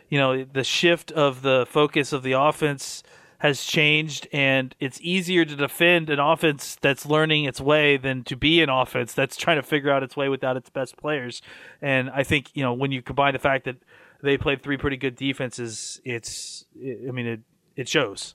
you 0.08 0.18
know 0.18 0.44
the 0.44 0.64
shift 0.64 1.10
of 1.12 1.42
the 1.42 1.66
focus 1.68 2.12
of 2.12 2.22
the 2.22 2.32
offense 2.32 3.02
has 3.38 3.62
changed 3.62 4.26
and 4.32 4.74
it's 4.80 4.98
easier 5.02 5.44
to 5.44 5.54
defend 5.54 6.08
an 6.08 6.18
offense 6.18 6.78
that's 6.80 7.04
learning 7.04 7.44
its 7.44 7.60
way 7.60 7.98
than 7.98 8.24
to 8.24 8.36
be 8.36 8.62
an 8.62 8.70
offense 8.70 9.12
that's 9.12 9.36
trying 9.36 9.56
to 9.56 9.62
figure 9.62 9.90
out 9.90 10.02
its 10.02 10.16
way 10.16 10.30
without 10.30 10.56
its 10.56 10.70
best 10.70 10.96
players. 10.96 11.42
And 11.82 12.10
i 12.10 12.22
think 12.22 12.50
you 12.54 12.62
know 12.62 12.72
when 12.72 12.90
you 12.90 13.02
combine 13.02 13.32
the 13.32 13.38
fact 13.38 13.64
that 13.66 13.76
they 14.22 14.38
played 14.38 14.62
three 14.62 14.78
pretty 14.78 14.96
good 14.96 15.16
defenses 15.16 16.00
it's 16.04 16.64
i 16.76 17.10
mean 17.10 17.26
it 17.26 17.40
it 17.76 17.88
shows. 17.88 18.34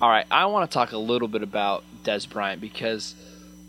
All 0.00 0.08
right 0.08 0.26
i 0.30 0.46
want 0.46 0.68
to 0.68 0.74
talk 0.74 0.92
a 0.92 0.98
little 0.98 1.28
bit 1.28 1.42
about 1.42 1.84
dez 2.02 2.28
bryant 2.28 2.60
because 2.60 3.14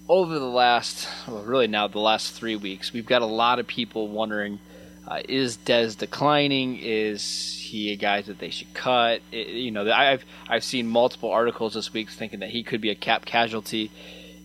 over 0.10 0.40
the 0.40 0.46
last 0.46 1.08
well 1.28 1.44
really 1.44 1.68
now 1.68 1.88
the 1.88 2.00
last 2.00 2.34
three 2.34 2.56
weeks 2.56 2.92
we've 2.92 3.06
got 3.06 3.22
a 3.22 3.26
lot 3.28 3.60
of 3.60 3.68
people 3.68 4.08
wondering 4.08 4.60
uh, 5.08 5.22
is 5.28 5.58
Dez 5.58 5.98
declining? 5.98 6.78
Is 6.78 7.58
he 7.60 7.92
a 7.92 7.96
guy 7.96 8.22
that 8.22 8.40
they 8.40 8.50
should 8.50 8.74
cut? 8.74 9.22
It, 9.32 9.48
you 9.48 9.72
know, 9.72 9.92
I've 9.92 10.24
I've 10.48 10.64
seen 10.64 10.88
multiple 10.88 11.32
articles 11.32 11.74
this 11.74 11.92
week 11.94 12.10
thinking 12.10 12.40
that 12.40 12.50
he 12.50 12.64
could 12.64 12.82
be 12.82 12.90
a 12.92 12.96
cap 12.96 13.26
casualty 13.26 13.92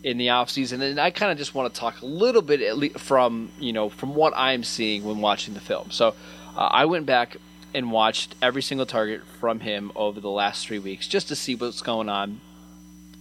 in 0.02 0.18
the 0.18 0.28
offseason. 0.28 0.80
and 0.82 1.00
I 1.00 1.10
kind 1.10 1.32
of 1.32 1.38
just 1.38 1.54
want 1.54 1.72
to 1.72 1.80
talk 1.80 2.00
a 2.00 2.06
little 2.06 2.42
bit 2.42 2.60
at 2.62 2.78
least 2.78 2.98
from 3.00 3.50
you 3.58 3.72
know 3.72 3.88
from 3.88 4.14
what 4.14 4.32
I'm 4.36 4.64
seeing 4.64 5.04
when 5.04 5.20
watching 5.20 5.54
the 5.54 5.60
film. 5.60 5.90
So 5.90 6.14
Uh, 6.56 6.70
I 6.72 6.86
went 6.86 7.04
back 7.04 7.36
and 7.74 7.92
watched 7.92 8.34
every 8.40 8.62
single 8.62 8.86
target 8.86 9.20
from 9.40 9.60
him 9.60 9.92
over 9.94 10.20
the 10.20 10.30
last 10.30 10.66
three 10.66 10.78
weeks 10.78 11.06
just 11.06 11.28
to 11.28 11.36
see 11.36 11.54
what's 11.54 11.82
going 11.82 12.08
on. 12.08 12.40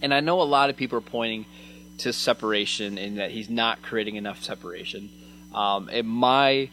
And 0.00 0.14
I 0.14 0.20
know 0.20 0.40
a 0.40 0.44
lot 0.44 0.70
of 0.70 0.76
people 0.76 0.96
are 0.96 1.02
pointing 1.02 1.44
to 1.98 2.12
separation 2.12 2.96
and 2.96 3.18
that 3.18 3.30
he's 3.32 3.50
not 3.50 3.82
creating 3.82 4.16
enough 4.16 4.42
separation. 4.42 5.10
Um, 5.52 5.90
and 5.92 6.06
my 6.08 6.70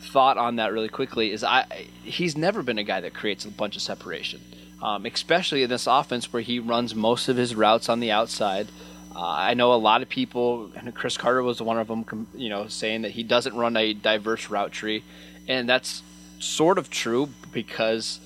thought 0.00 0.38
on 0.38 0.56
that 0.56 0.72
really 0.72 0.88
quickly 0.88 1.32
is 1.32 1.44
I 1.44 1.64
he's 2.02 2.36
never 2.36 2.62
been 2.62 2.78
a 2.78 2.84
guy 2.84 3.00
that 3.00 3.14
creates 3.14 3.44
a 3.44 3.50
bunch 3.50 3.76
of 3.76 3.82
separation, 3.82 4.40
um, 4.82 5.06
especially 5.06 5.62
in 5.62 5.70
this 5.70 5.86
offense 5.86 6.32
where 6.32 6.42
he 6.42 6.58
runs 6.58 6.94
most 6.94 7.28
of 7.28 7.36
his 7.36 7.54
routes 7.54 7.88
on 7.88 8.00
the 8.00 8.10
outside. 8.10 8.68
Uh, 9.14 9.20
I 9.20 9.54
know 9.54 9.72
a 9.72 9.76
lot 9.76 10.02
of 10.02 10.08
people, 10.08 10.70
and 10.76 10.94
Cris 10.94 11.16
Carter 11.16 11.42
was 11.42 11.60
one 11.60 11.78
of 11.78 11.88
them, 11.88 12.28
you 12.34 12.48
know, 12.48 12.68
saying 12.68 13.02
that 13.02 13.12
he 13.12 13.24
doesn't 13.24 13.56
run 13.56 13.76
a 13.76 13.92
diverse 13.92 14.48
route 14.48 14.70
tree, 14.70 15.02
and 15.48 15.68
that's 15.68 16.02
sort 16.38 16.78
of 16.78 16.88
true 16.88 17.30
because 17.52 18.20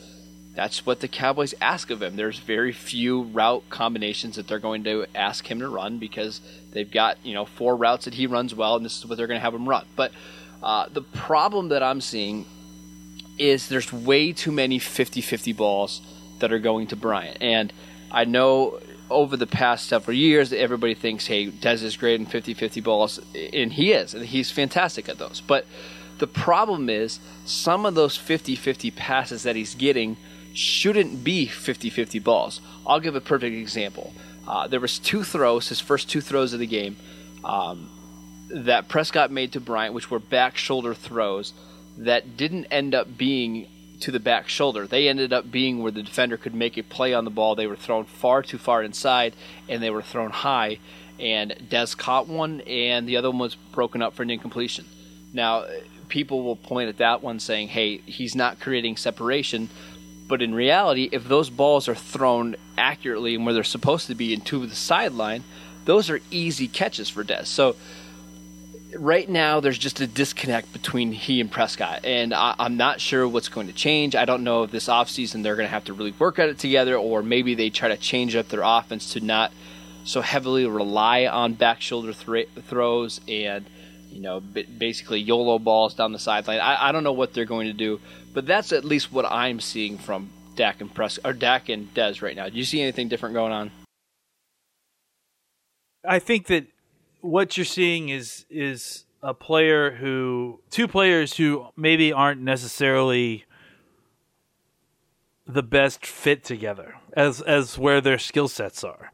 that's 0.54 0.84
what 0.84 1.00
the 1.00 1.08
Cowboys 1.08 1.54
ask 1.62 1.88
of 1.90 2.02
him. 2.02 2.16
There's 2.16 2.38
very 2.38 2.72
few 2.72 3.22
route 3.22 3.62
combinations 3.70 4.36
that 4.36 4.48
they're 4.48 4.58
going 4.58 4.84
to 4.84 5.06
ask 5.14 5.50
him 5.50 5.60
to 5.60 5.68
run 5.68 5.98
because 5.98 6.42
they've 6.72 6.90
got 6.90 7.16
you 7.24 7.32
know 7.32 7.46
four 7.46 7.74
routes 7.74 8.04
that 8.04 8.14
he 8.14 8.26
runs 8.26 8.54
well, 8.54 8.76
and 8.76 8.84
this 8.84 8.98
is 8.98 9.06
what 9.06 9.16
they're 9.16 9.26
going 9.26 9.38
to 9.38 9.44
have 9.44 9.54
him 9.54 9.68
run. 9.68 9.86
But 9.96 10.12
uh, 10.62 10.86
the 10.92 11.02
problem 11.02 11.68
that 11.68 11.82
I'm 11.82 12.00
seeing 12.00 12.46
is 13.38 13.68
there's 13.68 13.92
way 13.92 14.32
too 14.32 14.52
many 14.52 14.78
50-50 14.78 15.56
balls 15.56 16.00
that 16.38 16.52
are 16.52 16.58
going 16.58 16.86
to 16.88 16.96
Bryant, 16.96 17.38
and 17.40 17.72
I 18.10 18.24
know 18.24 18.80
over 19.12 19.36
the 19.36 19.46
past 19.46 19.86
several 19.86 20.16
years, 20.16 20.52
everybody 20.52 20.94
thinks, 20.94 21.26
hey, 21.26 21.50
Dez 21.50 21.82
is 21.82 21.96
great 21.96 22.18
in 22.18 22.26
50 22.26 22.54
50 22.54 22.80
balls, 22.80 23.20
and 23.34 23.72
he 23.72 23.92
is, 23.92 24.14
and 24.14 24.24
he's 24.24 24.50
fantastic 24.50 25.08
at 25.08 25.18
those. 25.18 25.40
But 25.40 25.66
the 26.18 26.26
problem 26.26 26.88
is, 26.88 27.20
some 27.44 27.86
of 27.86 27.94
those 27.94 28.16
50 28.16 28.56
50 28.56 28.90
passes 28.92 29.42
that 29.42 29.56
he's 29.56 29.74
getting 29.74 30.16
shouldn't 30.54 31.24
be 31.24 31.46
50 31.46 31.90
50 31.90 32.18
balls. 32.18 32.60
I'll 32.86 33.00
give 33.00 33.14
a 33.14 33.20
perfect 33.20 33.54
example. 33.54 34.12
Uh, 34.46 34.66
there 34.66 34.80
was 34.80 34.98
two 34.98 35.22
throws, 35.24 35.68
his 35.68 35.80
first 35.80 36.08
two 36.08 36.20
throws 36.20 36.52
of 36.52 36.58
the 36.58 36.66
game, 36.66 36.96
um, 37.44 37.88
that 38.52 38.88
Prescott 38.88 39.30
made 39.30 39.52
to 39.52 39.60
Bryant, 39.60 39.94
which 39.94 40.10
were 40.10 40.18
back 40.18 40.56
shoulder 40.56 40.94
throws 40.94 41.52
that 41.98 42.36
didn't 42.36 42.66
end 42.66 42.94
up 42.94 43.16
being 43.16 43.66
to 44.00 44.10
the 44.10 44.20
back 44.20 44.48
shoulder. 44.48 44.86
They 44.86 45.08
ended 45.08 45.32
up 45.32 45.50
being 45.50 45.82
where 45.82 45.92
the 45.92 46.02
defender 46.02 46.36
could 46.36 46.54
make 46.54 46.76
a 46.76 46.82
play 46.82 47.14
on 47.14 47.24
the 47.24 47.30
ball. 47.30 47.54
They 47.54 47.66
were 47.66 47.76
thrown 47.76 48.04
far 48.04 48.42
too 48.42 48.58
far 48.58 48.82
inside, 48.82 49.34
and 49.68 49.82
they 49.82 49.90
were 49.90 50.02
thrown 50.02 50.30
high. 50.30 50.78
And 51.18 51.52
Dez 51.68 51.96
caught 51.96 52.26
one, 52.26 52.62
and 52.62 53.08
the 53.08 53.16
other 53.16 53.30
one 53.30 53.38
was 53.38 53.54
broken 53.54 54.02
up 54.02 54.14
for 54.14 54.22
an 54.22 54.30
incompletion. 54.30 54.86
Now, 55.32 55.64
people 56.08 56.42
will 56.42 56.56
point 56.56 56.88
at 56.88 56.98
that 56.98 57.22
one 57.22 57.38
saying, 57.40 57.68
hey, 57.68 57.98
he's 57.98 58.34
not 58.34 58.60
creating 58.60 58.96
separation. 58.96 59.70
But 60.26 60.42
in 60.42 60.54
reality, 60.54 61.08
if 61.12 61.24
those 61.24 61.50
balls 61.50 61.88
are 61.88 61.94
thrown 61.94 62.56
accurately 62.76 63.34
and 63.34 63.44
where 63.44 63.54
they're 63.54 63.64
supposed 63.64 64.08
to 64.08 64.14
be 64.14 64.34
into 64.34 64.66
the 64.66 64.74
sideline, 64.74 65.44
those 65.84 66.10
are 66.10 66.20
easy 66.30 66.68
catches 66.68 67.08
for 67.08 67.22
Dez. 67.22 67.46
So 67.46 67.76
right 68.96 69.28
now 69.28 69.60
there's 69.60 69.78
just 69.78 70.00
a 70.00 70.06
disconnect 70.06 70.72
between 70.72 71.12
he 71.12 71.40
and 71.40 71.50
Prescott, 71.50 72.04
and 72.04 72.34
I, 72.34 72.54
am 72.58 72.76
not 72.76 73.00
sure 73.00 73.26
what's 73.26 73.48
going 73.48 73.66
to 73.66 73.72
change. 73.72 74.14
I 74.14 74.24
don't 74.24 74.44
know 74.44 74.62
if 74.64 74.70
this 74.70 74.88
offseason 74.88 75.42
they're 75.42 75.56
going 75.56 75.66
to 75.66 75.72
have 75.72 75.84
to 75.84 75.92
really 75.92 76.12
work 76.12 76.38
at 76.38 76.48
it 76.48 76.58
together, 76.58 76.96
or 76.96 77.22
maybe 77.22 77.54
they 77.54 77.70
try 77.70 77.88
to 77.88 77.96
change 77.96 78.36
up 78.36 78.48
their 78.48 78.62
offense 78.62 79.12
to 79.12 79.20
not 79.20 79.52
so 80.04 80.20
heavily 80.20 80.66
rely 80.66 81.26
on 81.26 81.54
back 81.54 81.80
shoulder 81.80 82.12
th- 82.12 82.48
throws 82.62 83.20
and 83.28 83.64
you 84.10 84.20
know 84.20 84.40
basically 84.40 85.20
YOLO 85.20 85.58
balls 85.58 85.94
down 85.94 86.12
the 86.12 86.18
sideline. 86.18 86.60
I, 86.60 86.88
I 86.88 86.92
don't 86.92 87.04
know 87.04 87.12
what 87.12 87.34
they're 87.34 87.44
going 87.44 87.66
to 87.66 87.72
do, 87.72 88.00
but 88.34 88.46
that's 88.46 88.72
at 88.72 88.84
least 88.84 89.12
what 89.12 89.24
I'm 89.24 89.60
seeing 89.60 89.98
from 89.98 90.30
Dak 90.56 90.80
and 90.80 90.92
Prescott 90.92 91.30
or 91.30 91.32
Dak 91.32 91.68
and 91.68 91.92
Dez 91.94 92.22
right 92.22 92.36
now. 92.36 92.48
Do 92.48 92.56
you 92.56 92.64
see 92.64 92.82
anything 92.82 93.08
different 93.08 93.34
going 93.34 93.52
on? 93.52 93.70
I 96.04 96.18
think 96.18 96.48
that 96.48 96.66
what 97.22 97.56
you're 97.56 97.64
seeing 97.64 98.10
is 98.10 98.44
is 98.50 99.06
a 99.22 99.32
player 99.32 99.92
who 99.92 100.60
two 100.70 100.86
players 100.86 101.36
who 101.36 101.68
maybe 101.76 102.12
aren't 102.12 102.42
necessarily 102.42 103.44
the 105.46 105.62
best 105.62 106.04
fit 106.04 106.44
together 106.44 106.96
as 107.14 107.40
as 107.40 107.78
where 107.78 108.00
their 108.00 108.18
skill 108.18 108.48
sets 108.48 108.84
are. 108.84 109.10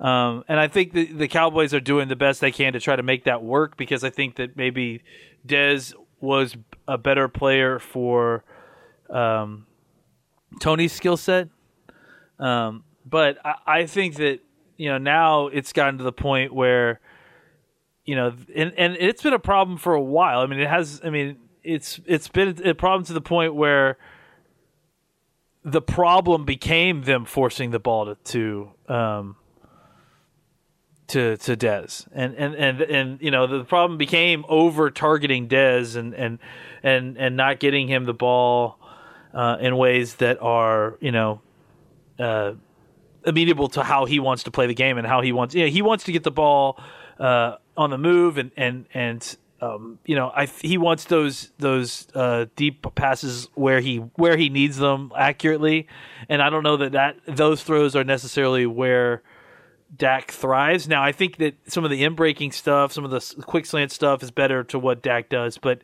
Um, 0.00 0.44
and 0.48 0.58
I 0.58 0.66
think 0.66 0.92
the, 0.94 1.12
the 1.12 1.28
Cowboys 1.28 1.74
are 1.74 1.80
doing 1.80 2.08
the 2.08 2.16
best 2.16 2.40
they 2.40 2.50
can 2.50 2.72
to 2.72 2.80
try 2.80 2.96
to 2.96 3.02
make 3.02 3.24
that 3.24 3.42
work 3.42 3.76
because 3.76 4.02
I 4.02 4.08
think 4.08 4.36
that 4.36 4.56
maybe 4.56 5.02
Dez 5.46 5.92
was 6.20 6.56
a 6.88 6.96
better 6.96 7.28
player 7.28 7.78
for 7.78 8.42
um, 9.10 9.66
Tony's 10.58 10.94
skill 10.94 11.18
set. 11.18 11.48
Um, 12.38 12.84
but 13.04 13.36
I, 13.44 13.54
I 13.66 13.86
think 13.86 14.16
that 14.16 14.40
you 14.78 14.88
know 14.88 14.96
now 14.96 15.48
it's 15.48 15.74
gotten 15.74 15.98
to 15.98 16.04
the 16.04 16.12
point 16.12 16.54
where 16.54 17.00
you 18.10 18.16
know, 18.16 18.34
and 18.56 18.72
and 18.76 18.96
it's 18.98 19.22
been 19.22 19.34
a 19.34 19.38
problem 19.38 19.78
for 19.78 19.94
a 19.94 20.02
while. 20.02 20.40
I 20.40 20.46
mean, 20.46 20.58
it 20.58 20.68
has. 20.68 21.00
I 21.04 21.10
mean, 21.10 21.36
it's 21.62 22.00
it's 22.06 22.26
been 22.26 22.60
a 22.66 22.74
problem 22.74 23.04
to 23.04 23.12
the 23.12 23.20
point 23.20 23.54
where 23.54 23.98
the 25.64 25.80
problem 25.80 26.44
became 26.44 27.02
them 27.02 27.24
forcing 27.24 27.70
the 27.70 27.78
ball 27.78 28.06
to 28.06 28.16
to 28.32 28.92
um, 28.92 29.36
to 31.06 31.36
to 31.36 31.56
Dez, 31.56 32.08
and 32.10 32.34
and 32.34 32.56
and 32.56 32.80
and 32.80 33.22
you 33.22 33.30
know 33.30 33.46
the 33.46 33.62
problem 33.62 33.96
became 33.96 34.44
over 34.48 34.90
targeting 34.90 35.46
Dez 35.46 35.94
and 35.94 36.12
and 36.12 36.40
and 36.82 37.16
and 37.16 37.36
not 37.36 37.60
getting 37.60 37.86
him 37.86 38.06
the 38.06 38.12
ball 38.12 38.80
uh, 39.32 39.56
in 39.60 39.76
ways 39.76 40.16
that 40.16 40.42
are 40.42 40.98
you 41.00 41.12
know. 41.12 41.42
Uh, 42.18 42.54
amenable 43.24 43.68
to 43.68 43.82
how 43.82 44.06
he 44.06 44.18
wants 44.18 44.42
to 44.44 44.50
play 44.50 44.66
the 44.66 44.74
game 44.74 44.96
and 44.96 45.06
how 45.06 45.20
he 45.20 45.30
wants. 45.30 45.54
You 45.54 45.64
know, 45.64 45.70
he 45.70 45.82
wants 45.82 46.04
to 46.04 46.12
get 46.12 46.22
the 46.22 46.30
ball 46.30 46.80
uh, 47.18 47.56
on 47.80 47.90
the 47.90 47.98
move 47.98 48.36
and 48.38 48.52
and 48.56 48.86
and 48.92 49.36
um, 49.62 49.98
you 50.06 50.14
know, 50.14 50.32
I 50.34 50.46
he 50.46 50.78
wants 50.78 51.04
those 51.04 51.50
those 51.58 52.06
uh, 52.14 52.46
deep 52.56 52.94
passes 52.94 53.48
where 53.54 53.80
he 53.80 53.96
where 53.96 54.36
he 54.36 54.48
needs 54.48 54.78
them 54.78 55.12
accurately, 55.16 55.86
and 56.28 56.40
I 56.40 56.48
don't 56.48 56.62
know 56.62 56.78
that 56.78 56.92
that 56.92 57.16
those 57.26 57.62
throws 57.62 57.94
are 57.94 58.04
necessarily 58.04 58.64
where 58.64 59.22
Dak 59.94 60.30
thrives. 60.30 60.88
Now, 60.88 61.02
I 61.02 61.12
think 61.12 61.36
that 61.38 61.56
some 61.70 61.84
of 61.84 61.90
the 61.90 62.02
in 62.02 62.14
breaking 62.14 62.52
stuff, 62.52 62.92
some 62.92 63.04
of 63.04 63.10
the 63.10 63.42
quick 63.42 63.66
slant 63.66 63.92
stuff, 63.92 64.22
is 64.22 64.30
better 64.30 64.64
to 64.64 64.78
what 64.78 65.02
Dak 65.02 65.28
does, 65.28 65.58
but 65.58 65.82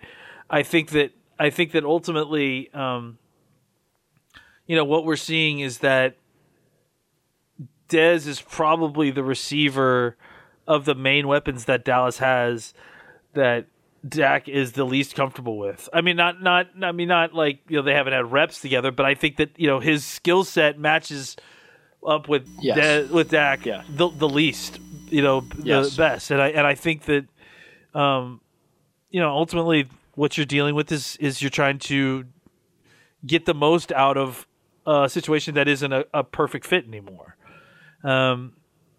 I 0.48 0.62
think 0.62 0.90
that 0.90 1.12
I 1.38 1.50
think 1.50 1.72
that 1.72 1.84
ultimately, 1.84 2.72
um, 2.72 3.18
you 4.66 4.74
know, 4.74 4.84
what 4.84 5.04
we're 5.04 5.16
seeing 5.16 5.60
is 5.60 5.78
that 5.78 6.16
Dez 7.90 8.26
is 8.26 8.40
probably 8.40 9.10
the 9.10 9.22
receiver 9.22 10.16
of 10.66 10.84
the 10.84 10.94
main 10.94 11.28
weapons 11.28 11.66
that 11.66 11.84
Dallas 11.84 12.18
has 12.18 12.74
that 13.34 13.66
Dak 14.06 14.48
is 14.48 14.72
the 14.72 14.84
least 14.84 15.14
comfortable 15.14 15.58
with. 15.58 15.88
I 15.92 16.00
mean, 16.00 16.16
not 16.16 16.42
not 16.42 16.68
I 16.82 16.92
mean 16.92 17.08
not 17.08 17.34
like 17.34 17.60
you 17.68 17.76
know 17.76 17.82
they 17.82 17.94
haven't 17.94 18.12
had 18.12 18.30
reps 18.30 18.60
together, 18.60 18.90
but 18.90 19.06
I 19.06 19.14
think 19.14 19.36
that 19.36 19.50
you 19.56 19.66
know 19.66 19.80
his 19.80 20.04
skill 20.04 20.44
set 20.44 20.78
matches 20.78 21.36
up 22.06 22.28
with 22.28 22.48
yes. 22.60 23.10
with 23.10 23.30
Dak 23.30 23.66
yeah. 23.66 23.82
the 23.88 24.08
the 24.08 24.28
least, 24.28 24.78
you 25.08 25.22
know, 25.22 25.44
yes. 25.62 25.90
the 25.90 25.96
best. 25.96 26.30
And 26.30 26.40
I 26.40 26.48
and 26.48 26.66
I 26.66 26.74
think 26.74 27.02
that 27.02 27.26
um 27.94 28.40
you 29.10 29.20
know, 29.20 29.30
ultimately 29.30 29.88
what 30.14 30.36
you're 30.36 30.46
dealing 30.46 30.74
with 30.74 30.90
is 30.92 31.16
is 31.16 31.42
you're 31.42 31.50
trying 31.50 31.78
to 31.80 32.24
get 33.24 33.46
the 33.46 33.54
most 33.54 33.92
out 33.92 34.16
of 34.16 34.46
a 34.86 35.08
situation 35.08 35.54
that 35.54 35.66
isn't 35.66 35.92
a, 35.92 36.06
a 36.14 36.22
perfect 36.22 36.64
fit 36.64 36.86
anymore. 36.86 37.36
Um 38.04 38.52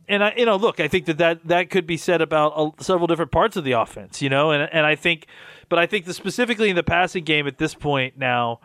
and 0.08 0.24
I, 0.24 0.34
you 0.38 0.46
know, 0.46 0.56
look, 0.56 0.80
I 0.80 0.88
think 0.88 1.06
that 1.06 1.18
that, 1.18 1.48
that 1.48 1.70
could 1.70 1.86
be 1.86 1.98
said 1.98 2.22
about 2.22 2.54
uh, 2.56 2.72
several 2.80 3.08
different 3.08 3.32
parts 3.32 3.58
of 3.58 3.64
the 3.64 3.74
offense, 3.74 4.22
you 4.22 4.30
know, 4.30 4.52
and 4.52 4.70
and 4.72 4.86
I 4.86 4.96
think, 4.96 5.28
but 5.70 5.80
I 5.80 5.86
think 5.86 6.06
that 6.06 6.14
specifically 6.14 6.70
in 6.70 6.76
the 6.76 6.84
passing 6.84 7.24
game 7.24 7.48
at 7.48 7.58
this 7.58 7.74
point 7.74 8.18
now, 8.18 8.60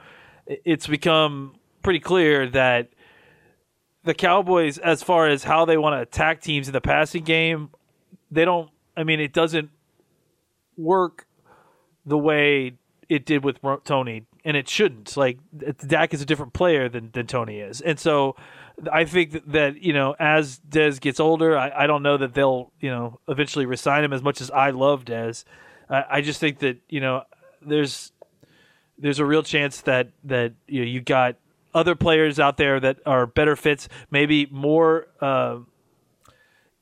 it's 0.47 0.87
become 0.87 1.55
pretty 1.83 2.01
clear 2.01 2.49
that 2.51 2.91
the 4.05 4.15
Cowboys, 4.15 4.79
as 4.79 5.03
far 5.03 5.29
as 5.29 5.45
how 5.45 5.65
they 5.65 5.77
want 5.77 5.95
to 5.95 6.01
attack 6.01 6.41
teams 6.41 6.69
in 6.69 6.73
the 6.73 6.81
passing 6.81 7.25
game, 7.25 7.71
they 8.31 8.45
don't. 8.45 8.71
I 8.97 9.05
mean, 9.05 9.21
it 9.21 9.33
doesn't 9.33 9.71
work 10.77 11.27
the 12.05 12.19
way 12.19 12.75
it 13.09 13.27
did 13.27 13.45
with 13.45 13.59
Tony, 13.85 14.27
and 14.45 14.57
it 14.57 14.69
shouldn't. 14.69 15.17
Like 15.17 15.39
Dak 15.87 16.15
is 16.15 16.23
a 16.23 16.27
different 16.27 16.53
player 16.53 16.89
than 16.89 17.11
than 17.13 17.27
Tony 17.27 17.61
is, 17.61 17.81
and 17.81 17.99
so 17.99 18.37
I 18.91 19.05
think 19.05 19.53
that, 19.53 19.83
you 19.83 19.93
know 19.93 20.15
as 20.19 20.61
Dez 20.69 21.01
gets 21.01 21.21
older, 21.21 21.57
I, 21.57 21.85
I 21.85 21.87
don't 21.87 22.03
know 22.03 22.17
that 22.17 22.35
they'll 22.35 22.73
you 22.81 22.91
know 22.91 23.21
eventually 23.29 23.67
resign 23.67 24.05
him 24.05 24.13
as 24.13 24.23
much 24.23 24.41
as 24.41 24.51
I 24.51 24.71
love 24.71 25.05
Dez. 25.05 25.45
I, 25.89 26.05
I 26.11 26.21
just 26.21 26.41
think 26.41 26.61
that 26.61 26.79
you 26.89 27.01
know 27.01 27.25
there's 27.61 28.13
there's 28.99 29.19
a 29.19 29.25
real 29.25 29.43
chance 29.43 29.81
that 29.83 30.11
that 30.25 30.55
you 30.67 30.81
know, 30.81 30.87
you 30.87 31.01
got 31.01 31.37
other 31.75 31.95
players 31.95 32.39
out 32.39 32.57
there 32.57 32.79
that 32.81 32.99
are 33.07 33.27
better 33.27 33.57
fits, 33.57 33.89
maybe 34.11 34.47
more 34.51 35.07
uh, 35.21 35.59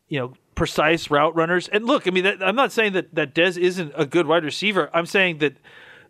you 0.08 0.18
know 0.18 0.34
precise 0.54 1.10
route 1.10 1.34
runners. 1.34 1.68
And 1.68 1.86
look, 1.86 2.06
I 2.06 2.10
mean, 2.10 2.24
that, 2.24 2.42
I'm 2.42 2.56
not 2.56 2.72
saying 2.72 2.92
that 2.92 3.14
that 3.14 3.34
Dez 3.34 3.56
isn't 3.56 3.92
a 3.96 4.04
good 4.04 4.26
wide 4.26 4.44
receiver. 4.44 4.90
I'm 4.92 5.06
saying 5.06 5.38
that 5.38 5.56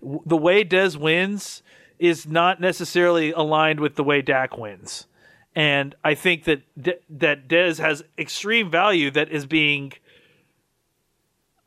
w- 0.01 0.23
the 0.27 0.37
way 0.37 0.65
Dez 0.65 0.97
wins 0.97 1.63
is 1.99 2.27
not 2.27 2.61
necessarily 2.61 3.31
aligned 3.33 3.81
with 3.81 3.95
the 3.97 4.05
way 4.05 4.23
Dak 4.23 4.57
wins. 4.57 5.07
And 5.55 5.95
I 6.05 6.15
think 6.15 6.45
that 6.45 6.63
D- 6.81 6.95
that 7.11 7.49
Dez 7.49 7.79
has 7.81 8.03
extreme 8.17 8.71
value 8.71 9.11
that 9.11 9.31
is 9.31 9.47
being, 9.47 9.93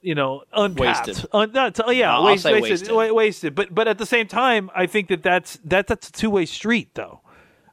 you 0.01 0.15
know, 0.15 0.43
untapped. 0.53 1.07
Wasted. 1.07 1.25
Un- 1.33 1.51
not, 1.53 1.95
yeah, 1.95 2.13
I'll 2.15 2.25
waste- 2.25 2.45
wasted, 2.45 2.61
wasted. 2.63 2.91
wa- 2.91 3.13
wasted. 3.13 3.55
But 3.55 3.73
but 3.73 3.87
at 3.87 3.97
the 3.97 4.05
same 4.05 4.27
time, 4.27 4.69
I 4.75 4.85
think 4.85 5.07
that 5.09 5.23
that's 5.23 5.57
that, 5.65 5.87
that's 5.87 6.09
a 6.09 6.11
two 6.11 6.29
way 6.29 6.45
street, 6.45 6.95
though. 6.95 7.21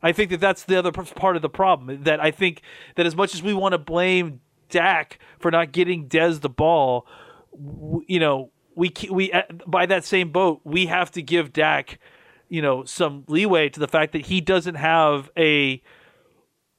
I 0.02 0.12
think 0.12 0.30
that 0.30 0.40
that's 0.40 0.64
the 0.64 0.76
other 0.78 0.92
part 0.92 1.36
of 1.36 1.42
the 1.42 1.48
problem. 1.50 2.02
That 2.04 2.20
I 2.20 2.30
think 2.30 2.62
that 2.96 3.04
as 3.06 3.14
much 3.14 3.34
as 3.34 3.42
we 3.42 3.52
want 3.52 3.72
to 3.72 3.78
blame 3.78 4.40
Dak 4.70 5.18
for 5.38 5.50
not 5.50 5.72
getting 5.72 6.08
Dez 6.08 6.40
the 6.40 6.48
ball, 6.48 7.06
w- 7.52 8.04
you 8.08 8.18
know, 8.20 8.50
we 8.80 8.92
we 9.10 9.30
uh, 9.32 9.42
by 9.66 9.84
that 9.86 10.04
same 10.04 10.30
boat, 10.32 10.60
we 10.64 10.86
have 10.86 11.10
to 11.12 11.22
give 11.22 11.52
Dak, 11.52 11.98
you 12.48 12.62
know, 12.62 12.84
some 12.84 13.24
leeway 13.28 13.68
to 13.68 13.78
the 13.78 13.86
fact 13.88 14.12
that 14.12 14.26
he 14.26 14.40
doesn't 14.40 14.76
have 14.76 15.30
a 15.36 15.82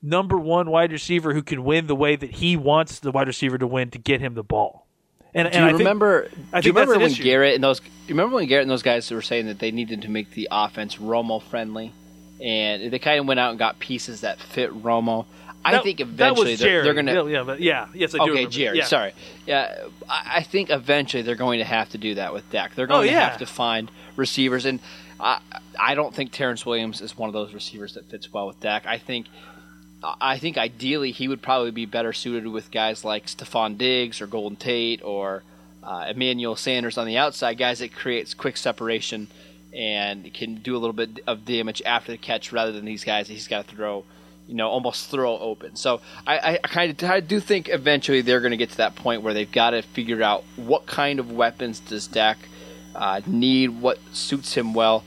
number 0.01 0.37
one 0.37 0.69
wide 0.71 0.91
receiver 0.91 1.33
who 1.33 1.43
can 1.43 1.63
win 1.63 1.85
the 1.85 1.95
way 1.95 2.15
that 2.15 2.31
he 2.31 2.57
wants 2.57 2.99
the 2.99 3.11
wide 3.11 3.27
receiver 3.27 3.57
to 3.57 3.67
win 3.67 3.91
to 3.91 3.99
get 3.99 4.19
him 4.19 4.33
the 4.33 4.43
ball. 4.43 4.87
And, 5.33 5.49
Do 5.49 5.57
and 5.57 5.61
you 5.61 5.65
I 5.67 5.69
think- 5.69 5.79
remember? 5.79 6.29
I 6.51 6.59
do 6.61 6.69
you 6.69 6.73
remember 6.73 6.97
when 6.97 7.11
issue. 7.11 7.23
Garrett 7.23 7.55
and 7.55 7.63
those? 7.63 7.79
Do 7.79 7.85
you 8.07 8.15
remember 8.15 8.35
when 8.35 8.47
Garrett 8.47 8.63
and 8.63 8.71
those 8.71 8.81
guys 8.83 9.09
were 9.11 9.21
saying 9.21 9.45
that 9.45 9.59
they 9.59 9.71
needed 9.71 10.01
to 10.01 10.09
make 10.09 10.31
the 10.31 10.47
offense 10.51 10.95
Romo 10.97 11.41
friendly, 11.41 11.93
and 12.43 12.91
they 12.91 12.99
kind 12.99 13.19
of 13.19 13.27
went 13.27 13.39
out 13.39 13.51
and 13.51 13.59
got 13.59 13.79
pieces 13.79 14.21
that 14.21 14.39
fit 14.41 14.71
Romo. 14.83 15.25
I 15.63 15.71
That- 15.73 15.83
think 15.83 15.99
eventually 15.99 16.55
they're, 16.55 16.83
they're 16.83 16.93
going 16.93 17.05
to. 17.05 17.13
Yeah, 17.13 17.23
yeah, 17.27 17.43
but 17.43 17.59
yeah, 17.61 17.87
yes, 17.93 18.13
I 18.15 18.17
do. 18.17 18.23
Okay, 18.23 18.29
remember. 18.31 18.49
Jerry. 18.49 18.77
Yeah. 18.79 18.85
Sorry. 18.85 19.13
Yeah, 19.45 19.85
I, 20.09 20.37
I 20.37 20.43
think 20.43 20.69
eventually 20.69 21.21
they're 21.23 21.35
going 21.35 21.59
to 21.59 21.65
have 21.65 21.89
to 21.89 21.97
do 21.97 22.15
that 22.15 22.33
with 22.33 22.49
Dak. 22.49 22.73
They're 22.75 22.87
going 22.87 23.01
Oh, 23.01 23.03
yeah. 23.03 23.11
to 23.25 23.25
have 23.31 23.37
to 23.39 23.45
find 23.45 23.91
receivers, 24.15 24.65
and 24.65 24.79
I, 25.19 25.39
I 25.79 25.93
don't 25.95 26.15
think 26.15 26.31
Terrence 26.31 26.65
Williams 26.65 26.99
is 27.01 27.17
one 27.17 27.29
of 27.29 27.33
those 27.33 27.53
receivers 27.53 27.93
that 27.93 28.05
fits 28.09 28.31
well 28.33 28.47
with 28.47 28.59
Dak. 28.59 28.85
I 28.87 28.97
think, 28.97 29.27
I 30.03 30.39
think 30.39 30.57
ideally 30.57 31.11
he 31.11 31.27
would 31.27 31.41
probably 31.43 31.69
be 31.71 31.85
better 31.85 32.11
suited 32.11 32.47
with 32.47 32.71
guys 32.71 33.05
like 33.05 33.27
Stefon 33.27 33.77
Diggs 33.77 34.19
or 34.19 34.25
Golden 34.27 34.55
Tate 34.55 35.03
or 35.03 35.43
uh, 35.83 36.05
Emmanuel 36.09 36.55
Sanders 36.55 36.97
on 36.97 37.05
the 37.05 37.17
outside, 37.17 37.57
guys 37.59 37.79
that 37.79 37.93
creates 37.93 38.33
quick 38.33 38.57
separation 38.57 39.27
and 39.75 40.33
can 40.33 40.55
do 40.55 40.75
a 40.75 40.79
little 40.79 40.93
bit 40.93 41.19
of 41.27 41.45
damage 41.45 41.81
after 41.85 42.11
the 42.11 42.17
catch 42.17 42.51
rather 42.51 42.71
than 42.71 42.83
these 42.85 43.03
guys 43.03 43.27
that 43.27 43.33
he's 43.33 43.47
got 43.47 43.67
to 43.67 43.75
throw 43.75 44.03
you 44.51 44.57
know, 44.57 44.67
almost 44.67 45.09
throw 45.09 45.37
open. 45.37 45.77
So 45.77 46.01
I, 46.27 46.59
I, 46.61 46.67
kind 46.67 46.91
of 46.91 47.09
I 47.09 47.21
do 47.21 47.39
think 47.39 47.69
eventually 47.69 48.19
they're 48.19 48.41
going 48.41 48.51
to 48.51 48.57
get 48.57 48.71
to 48.71 48.77
that 48.77 48.97
point 48.97 49.21
where 49.21 49.33
they've 49.33 49.49
got 49.49 49.69
to 49.69 49.81
figure 49.81 50.21
out 50.21 50.43
what 50.57 50.85
kind 50.85 51.21
of 51.21 51.31
weapons 51.31 51.79
does 51.79 52.05
Dak 52.05 52.37
uh, 52.93 53.21
need, 53.25 53.69
what 53.81 53.97
suits 54.11 54.53
him 54.55 54.73
well. 54.73 55.05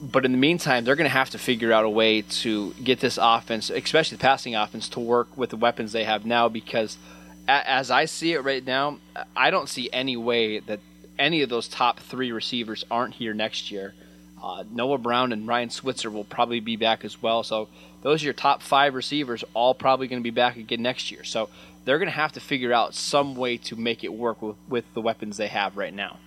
But 0.00 0.24
in 0.24 0.32
the 0.32 0.38
meantime, 0.38 0.84
they're 0.84 0.96
going 0.96 1.08
to 1.08 1.16
have 1.16 1.30
to 1.30 1.38
figure 1.38 1.72
out 1.72 1.84
a 1.84 1.88
way 1.88 2.22
to 2.22 2.72
get 2.82 2.98
this 2.98 3.20
offense, 3.22 3.70
especially 3.70 4.16
the 4.16 4.22
passing 4.22 4.56
offense, 4.56 4.88
to 4.88 5.00
work 5.00 5.38
with 5.38 5.50
the 5.50 5.56
weapons 5.56 5.92
they 5.92 6.02
have 6.02 6.26
now. 6.26 6.48
Because 6.48 6.98
a- 7.46 7.70
as 7.70 7.88
I 7.88 8.06
see 8.06 8.32
it 8.32 8.40
right 8.40 8.66
now, 8.66 8.98
I 9.36 9.52
don't 9.52 9.68
see 9.68 9.88
any 9.92 10.16
way 10.16 10.58
that 10.58 10.80
any 11.20 11.42
of 11.42 11.50
those 11.50 11.68
top 11.68 12.00
three 12.00 12.32
receivers 12.32 12.84
aren't 12.90 13.14
here 13.14 13.32
next 13.32 13.70
year. 13.70 13.94
Uh, 14.42 14.64
Noah 14.70 14.98
Brown 14.98 15.32
and 15.32 15.46
Ryan 15.46 15.70
Switzer 15.70 16.10
will 16.10 16.24
probably 16.24 16.60
be 16.60 16.76
back 16.76 17.04
as 17.04 17.22
well. 17.22 17.42
So 17.42 17.68
those 18.02 18.22
are 18.22 18.24
your 18.24 18.34
top 18.34 18.62
five 18.62 18.94
receivers, 18.94 19.44
all 19.54 19.74
probably 19.74 20.08
going 20.08 20.20
to 20.20 20.24
be 20.24 20.30
back 20.30 20.56
again 20.56 20.82
next 20.82 21.10
year. 21.10 21.22
So 21.22 21.48
they're 21.84 21.98
going 21.98 22.08
to 22.08 22.14
have 22.14 22.32
to 22.32 22.40
figure 22.40 22.72
out 22.72 22.94
some 22.94 23.36
way 23.36 23.56
to 23.58 23.76
make 23.76 24.02
it 24.02 24.12
work 24.12 24.42
with, 24.42 24.56
with 24.68 24.94
the 24.94 25.00
weapons 25.00 25.36
they 25.36 25.48
have 25.48 25.76
right 25.76 25.94
now. 25.94 26.18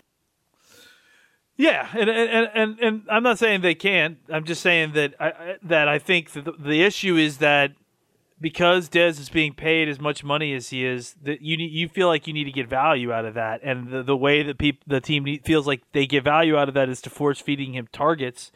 Yeah, 1.57 1.87
and 1.93 2.09
and, 2.09 2.49
and 2.53 2.79
and 2.79 3.01
I'm 3.09 3.23
not 3.23 3.39
saying 3.39 3.61
they 3.61 3.75
can't. 3.75 4.17
I'm 4.29 4.43
just 4.43 4.61
saying 4.61 4.91
that 4.93 5.13
I, 5.21 5.55
that 5.63 5.87
I 5.87 5.99
think 5.99 6.31
that 6.31 6.61
the 6.61 6.83
issue 6.83 7.15
is 7.15 7.37
that 7.37 7.71
because 8.45 8.89
Dez 8.89 9.19
is 9.19 9.27
being 9.29 9.55
paid 9.55 9.89
as 9.89 9.99
much 9.99 10.23
money 10.23 10.53
as 10.53 10.69
he 10.69 10.85
is, 10.85 11.15
that 11.23 11.41
you 11.41 11.57
you 11.57 11.89
feel 11.89 12.07
like 12.07 12.27
you 12.27 12.33
need 12.33 12.43
to 12.43 12.51
get 12.51 12.69
value 12.69 13.11
out 13.11 13.25
of 13.25 13.33
that, 13.33 13.61
and 13.63 13.89
the, 13.89 14.03
the 14.03 14.15
way 14.15 14.43
that 14.43 14.59
the 14.85 15.01
team 15.01 15.39
feels 15.43 15.65
like 15.65 15.81
they 15.93 16.05
get 16.05 16.23
value 16.23 16.55
out 16.55 16.67
of 16.67 16.75
that 16.75 16.87
is 16.87 17.01
to 17.01 17.09
force 17.09 17.41
feeding 17.41 17.73
him 17.73 17.87
targets. 17.91 18.51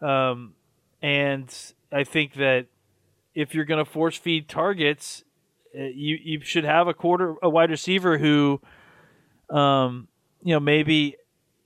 Um, 0.00 0.54
and 1.00 1.54
I 1.92 2.02
think 2.02 2.34
that 2.34 2.66
if 3.32 3.54
you're 3.54 3.64
going 3.64 3.78
to 3.78 3.88
force 3.88 4.16
feed 4.16 4.48
targets, 4.48 5.22
uh, 5.72 5.84
you 5.84 6.18
you 6.20 6.40
should 6.40 6.64
have 6.64 6.88
a 6.88 6.92
quarter 6.94 7.36
a 7.44 7.48
wide 7.48 7.70
receiver 7.70 8.18
who, 8.18 8.60
um, 9.50 10.08
you 10.42 10.52
know, 10.52 10.58
maybe 10.58 11.14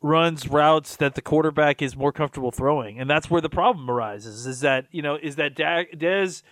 runs 0.03 0.47
routes 0.47 0.97
that 0.97 1.14
the 1.14 1.23
quarterback 1.23 1.81
is 1.81 1.97
more 1.97 2.12
comfortable 2.12 2.51
throwing, 2.51 3.01
and 3.01 3.09
that's 3.09 3.31
where 3.31 3.40
the 3.40 3.49
problem 3.49 3.90
arises. 3.90 4.47
Is 4.47 4.61
that 4.61 4.88
you 4.90 5.01
know 5.01 5.16
is 5.16 5.37
that 5.37 5.57
Dez 5.57 6.42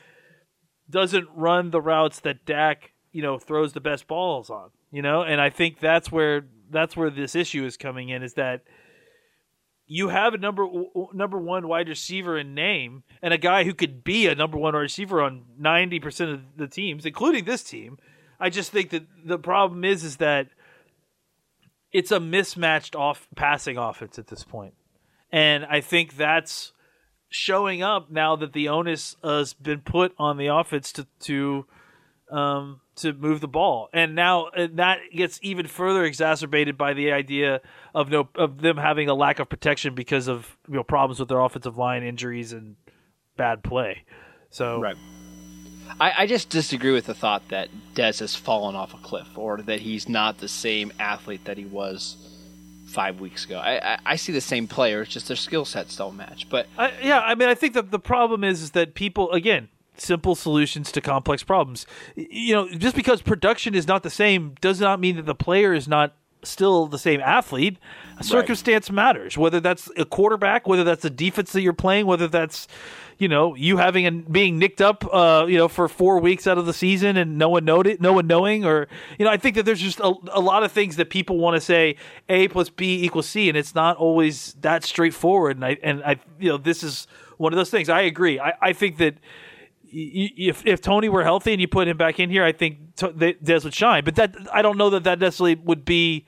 doesn't 0.89 1.29
run 1.35 1.71
the 1.71 1.81
routes 1.81 2.21
that 2.21 2.45
Dak 2.45 2.93
you 3.13 3.23
know 3.23 3.39
throws 3.39 3.73
the 3.73 3.81
best 3.81 4.07
balls 4.07 4.51
on, 4.51 4.71
you 4.91 5.01
know, 5.03 5.23
and 5.23 5.41
I 5.41 5.51
think 5.51 5.81
that's 5.81 6.11
where 6.11 6.47
that's 6.71 6.97
where 6.97 7.11
this 7.11 7.35
issue 7.35 7.65
is 7.65 7.77
coming 7.77 8.09
in. 8.09 8.23
Is 8.23 8.35
that 8.35 8.63
you 9.87 10.09
have 10.09 10.35
a 10.35 10.39
number 10.39 10.67
number 11.13 11.39
one 11.39 11.69
wide 11.69 11.89
receiver 11.89 12.39
in 12.39 12.55
name 12.55 13.05
and 13.23 13.35
a 13.35 13.39
guy 13.39 13.65
who 13.65 13.75
could 13.75 14.03
be 14.03 14.27
a 14.27 14.35
number 14.35 14.57
one 14.59 14.75
receiver 14.75 15.23
on 15.23 15.45
ninety 15.59 16.01
percent 16.01 16.31
of 16.31 16.41
the 16.57 16.67
teams, 16.67 17.07
including 17.07 17.45
this 17.45 17.63
team. 17.63 17.99
I 18.41 18.51
just 18.51 18.73
think 18.73 18.91
that 18.91 19.07
the 19.25 19.39
problem 19.39 19.85
is 19.85 20.03
is 20.03 20.17
that 20.17 20.49
it's 21.93 22.11
a 22.11 22.19
mismatched 22.19 22.97
off 22.97 23.29
passing 23.37 23.77
offense 23.77 24.19
at 24.19 24.27
this 24.27 24.43
point, 24.43 24.75
and 25.31 25.65
I 25.65 25.81
think 25.81 26.17
that's 26.17 26.73
showing 27.35 27.83
up 27.83 28.13
now 28.13 28.37
that 28.37 28.53
the 28.53 28.69
onus 28.69 29.17
has 29.25 29.55
been 29.55 29.81
put 29.81 30.15
on 30.19 30.37
the 30.37 30.47
offense 30.47 30.93
to 30.93 31.05
to 31.19 31.67
um, 32.31 32.81
to 32.95 33.13
move 33.13 33.41
the 33.41 33.49
ball, 33.49 33.89
and 33.93 34.15
now 34.15 34.47
and 34.57 34.79
that 34.79 35.01
gets 35.13 35.41
even 35.43 35.67
further 35.67 36.05
exacerbated 36.05 36.79
by 36.79 36.95
the 36.95 37.11
idea 37.11 37.61
of 37.93 38.09
no 38.09 38.29
of 38.37 38.61
them 38.61 38.77
having 38.77 39.09
a 39.09 39.15
lack 39.15 39.41
of 39.41 39.49
protection 39.49 39.97
because 39.97 40.29
of 40.29 40.57
you 40.69 40.75
know 40.75 40.85
problems 40.85 41.19
with 41.19 41.29
their 41.29 41.41
offensive 41.41 41.77
line 41.77 42.05
injuries 42.05 42.53
and 42.53 42.77
bad 43.37 43.65
play. 43.65 44.05
So 44.51 44.81
Right. 44.81 44.97
I, 46.01 46.13
I 46.19 46.27
just 46.27 46.51
disagree 46.51 46.93
with 46.93 47.07
the 47.07 47.15
thought 47.15 47.49
that 47.49 47.69
Dez 47.95 48.21
has 48.21 48.37
fallen 48.37 48.77
off 48.77 48.95
a 48.95 48.99
cliff 48.99 49.37
or 49.37 49.61
that 49.63 49.81
he's 49.81 50.09
not 50.09 50.39
the 50.39 50.49
same 50.49 50.93
athlete 51.01 51.45
that 51.45 51.59
he 51.59 51.67
was 51.67 52.17
five 52.95 53.21
weeks 53.21 53.45
ago. 53.45 53.59
I, 53.59 53.95
I, 53.95 53.99
I 54.07 54.17
see 54.17 54.33
the 54.33 54.41
same 54.41 54.69
player, 54.69 55.03
it's 55.03 55.13
just 55.13 55.27
their 55.29 55.37
skill 55.37 55.65
sets 55.65 55.97
don't 55.97 56.17
match. 56.17 56.49
But 56.49 56.67
I, 56.79 56.93
yeah, 57.03 57.21
I 57.21 57.35
mean, 57.35 57.49
I 57.49 57.55
think 57.55 57.75
that 57.75 57.91
the 57.91 57.99
problem 57.99 58.45
is, 58.45 58.63
is 58.63 58.71
that 58.71 58.95
people 58.95 59.31
again 59.33 59.69
simple 59.97 60.35
solutions 60.35 60.91
to 60.93 61.01
complex 61.01 61.43
problems. 61.43 61.87
You 62.17 62.55
know, 62.55 62.69
just 62.69 62.97
because 62.97 63.21
production 63.21 63.75
is 63.75 63.87
not 63.87 64.03
the 64.03 64.11
same 64.11 64.55
does 64.61 64.81
not 64.81 65.01
mean 65.01 65.17
that 65.17 65.27
the 65.27 65.35
player 65.35 65.75
is 65.75 65.87
not 65.87 66.15
still 66.43 66.87
the 66.87 66.99
same 66.99 67.21
athlete. 67.21 67.79
Circumstance 68.21 68.91
matters. 68.91 69.37
Whether 69.37 69.61
that's 69.61 69.91
a 69.97 70.05
quarterback, 70.05 70.69
whether 70.69 70.85
that's 70.85 71.03
the 71.03 71.11
defense 71.11 71.53
that 71.53 71.63
you're 71.63 71.73
playing, 71.73 72.07
whether 72.07 72.29
that's 72.29 72.69
you 73.19 73.29
know 73.29 73.55
you 73.55 73.77
having 73.77 74.07
and 74.07 74.31
being 74.31 74.59
nicked 74.59 74.81
up, 74.81 75.05
uh, 75.13 75.47
you 75.49 75.57
know, 75.57 75.69
for 75.69 75.89
four 75.89 76.19
weeks 76.21 76.47
out 76.47 76.59
of 76.59 76.67
the 76.67 76.73
season 76.73 77.17
and 77.17 77.39
no 77.39 77.49
one 77.49 77.65
noted, 77.65 78.01
no 78.01 78.13
one 78.13 78.27
knowing, 78.27 78.65
or 78.65 78.89
you 79.19 79.25
know, 79.25 79.31
I 79.31 79.37
think 79.37 79.57
that 79.57 79.65
there's 79.65 79.81
just 79.81 80.01
a, 80.01 80.13
a 80.33 80.41
lot 80.41 80.63
of 80.63 80.73
things 80.73 80.97
that 80.97 81.11
people 81.11 81.39
want 81.39 81.57
to 81.57 81.61
say 81.61 81.97
A 82.29 82.49
plus 82.49 82.71
B 82.71 83.05
equals 83.05 83.29
C, 83.29 83.49
and 83.49 83.57
it's 83.57 83.75
not 83.75 83.97
always 83.97 84.55
that 84.61 84.85
straightforward. 84.85 85.57
And 85.57 85.65
I 85.65 85.79
and 85.83 86.03
I 86.05 86.17
you 86.39 86.51
know 86.51 86.57
this 86.57 86.83
is 86.83 87.07
one 87.37 87.53
of 87.53 87.57
those 87.57 87.71
things. 87.71 87.89
I 87.89 88.03
agree. 88.03 88.41
I, 88.41 88.55
I 88.61 88.73
think 88.73 88.99
that 88.99 89.17
if 89.95 90.67
if 90.67 90.81
Tony 90.81 91.09
were 91.09 91.23
healthy 91.23 91.53
and 91.53 91.61
you 91.61 91.69
put 91.69 91.87
him 91.87 91.97
back 91.97 92.19
in 92.19 92.31
here, 92.31 92.45
I 92.45 92.53
think 92.53 92.97
Dez 92.97 93.65
would 93.65 93.75
shine. 93.75 94.05
But 94.05 94.17
that 94.17 94.35
I 94.53 94.63
don't 94.63 94.77
know 94.77 94.91
that 94.91 95.05
that 95.05 95.19
necessarily 95.19 95.55
would 95.55 95.85
be 95.85 96.25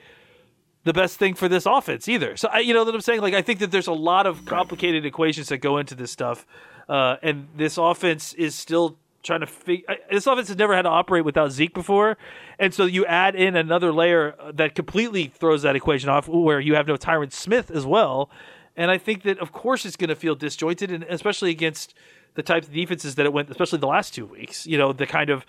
the 0.87 0.93
best 0.93 1.19
thing 1.19 1.35
for 1.35 1.49
this 1.49 1.67
offense 1.67 2.09
either. 2.09 2.37
So 2.37 2.49
I, 2.49 2.61
you 2.61 2.73
know 2.73 2.85
what 2.85 2.95
I'm 2.95 3.01
saying? 3.01 3.21
Like 3.21 3.35
I 3.35 3.43
think 3.43 3.59
that 3.59 3.73
there's 3.73 3.89
a 3.89 3.93
lot 3.93 4.27
of 4.27 4.45
complicated 4.45 5.05
equations 5.05 5.49
that 5.49 5.59
go 5.59 5.79
into 5.79 5.97
this 5.97 6.13
stuff, 6.13 6.47
uh, 6.89 7.17
and 7.23 7.49
this 7.57 7.79
offense 7.79 8.33
is 8.35 8.55
still 8.55 8.97
trying 9.23 9.41
to 9.41 9.47
figure. 9.47 9.87
This 10.11 10.27
offense 10.27 10.49
has 10.49 10.57
never 10.57 10.75
had 10.75 10.83
to 10.83 10.89
operate 10.89 11.25
without 11.25 11.51
Zeke 11.53 11.75
before, 11.75 12.17
and 12.59 12.73
so 12.73 12.85
you 12.85 13.05
add 13.07 13.35
in 13.35 13.57
another 13.57 13.93
layer 13.93 14.35
that 14.53 14.75
completely 14.75 15.27
throws 15.27 15.63
that 15.63 15.77
equation 15.77 16.09
off, 16.09 16.29
where 16.29 16.61
you 16.61 16.75
have 16.75 16.87
no 16.87 16.97
Tyron 16.97 17.33
Smith 17.33 17.71
as 17.71 17.85
well. 17.85 18.31
And 18.77 18.91
I 18.91 18.99
think 18.99 19.23
that 19.23 19.39
of 19.39 19.53
course 19.53 19.85
it's 19.85 19.97
going 19.97 20.11
to 20.11 20.17
feel 20.17 20.35
disjointed, 20.35 20.93
and 20.93 21.05
especially 21.05 21.51
against 21.51 21.95
the 22.35 22.43
types 22.43 22.69
of 22.69 22.75
defenses 22.75 23.15
that 23.17 23.27
it 23.27 23.33
went, 23.33 23.51
especially 23.51 23.79
the 23.79 23.87
last 23.87 24.15
two 24.15 24.27
weeks. 24.27 24.67
You 24.67 24.79
know, 24.79 24.93
the 24.93 25.07
kind 25.07 25.31
of 25.31 25.45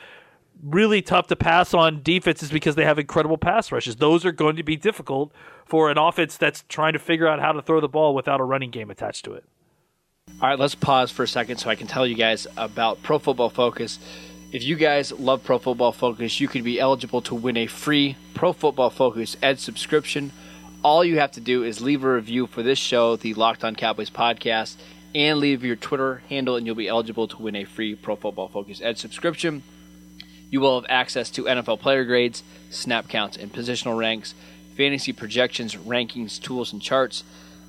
really 0.64 1.02
tough 1.02 1.28
to 1.28 1.36
pass 1.36 1.74
on 1.74 2.02
defenses 2.02 2.50
because 2.50 2.76
they 2.76 2.86
have 2.86 2.98
incredible 2.98 3.38
pass 3.38 3.72
rushes. 3.72 3.98
Those 3.98 4.26
are 4.26 4.32
going 4.32 4.56
to 4.56 4.64
be 4.64 4.76
difficult 4.76 5.32
for 5.66 5.92
an 5.92 5.98
offense 5.98 6.38
that's 6.38 6.64
trying 6.68 6.94
to 6.94 7.00
figure 7.00 7.28
out 7.28 7.40
how 7.40 7.52
to 7.52 7.62
throw 7.62 7.80
the 7.80 7.90
ball 7.90 8.16
without 8.16 8.40
a 8.40 8.44
running 8.44 8.72
game 8.72 8.90
attached 8.90 9.26
to 9.26 9.34
it. 9.34 9.44
All 10.40 10.48
right, 10.48 10.60
let's 10.60 10.76
pause 10.76 11.10
for 11.10 11.24
a 11.24 11.28
second 11.28 11.58
so 11.58 11.68
I 11.68 11.74
can 11.74 11.88
tell 11.88 12.06
you 12.06 12.14
guys 12.14 12.46
about 12.56 13.02
Pro 13.02 13.18
Football 13.18 13.50
Focus. 13.50 13.98
If 14.52 14.62
you 14.62 14.76
guys 14.76 15.12
love 15.12 15.44
Pro 15.44 15.58
Football 15.58 15.92
Focus, 15.92 16.40
you 16.40 16.48
could 16.48 16.64
be 16.64 16.80
eligible 16.80 17.22
to 17.24 17.34
win 17.34 17.58
a 17.58 17.66
free 17.66 18.18
Pro 18.36 18.54
Football 18.54 18.92
Focus 18.92 19.36
Edge 19.42 19.58
subscription. 19.58 20.32
All 20.84 21.04
you 21.04 21.18
have 21.18 21.32
to 21.32 21.42
do 21.42 21.64
is 21.64 21.82
leave 21.82 22.04
a 22.04 22.14
review 22.14 22.46
for 22.46 22.62
this 22.62 22.78
show, 22.78 23.16
the 23.16 23.34
Locked 23.34 23.64
On 23.64 23.76
Cowboys 23.76 24.12
podcast, 24.12 24.76
and 25.16 25.40
leave 25.40 25.64
your 25.64 25.76
Twitter 25.76 26.22
handle, 26.30 26.56
and 26.56 26.68
you'll 26.68 26.76
be 26.76 26.88
eligible 26.88 27.28
to 27.30 27.42
win 27.42 27.56
a 27.56 27.64
free 27.64 27.96
Pro 27.96 28.16
Football 28.16 28.48
Focus 28.48 28.80
Edge 28.80 29.00
subscription. 29.00 29.64
You 30.52 30.60
will 30.60 30.80
have 30.80 30.88
access 30.88 31.32
to 31.32 31.46
NFL 31.46 31.80
player 31.80 32.06
grades, 32.06 32.44
snap 32.70 33.08
counts, 33.08 33.38
and 33.38 33.52
positional 33.52 33.98
ranks, 33.98 34.36
fantasy 34.76 35.14
projections, 35.14 35.76
rankings, 35.76 36.40
tools, 36.40 36.72
and 36.72 36.80
charts, 36.80 37.24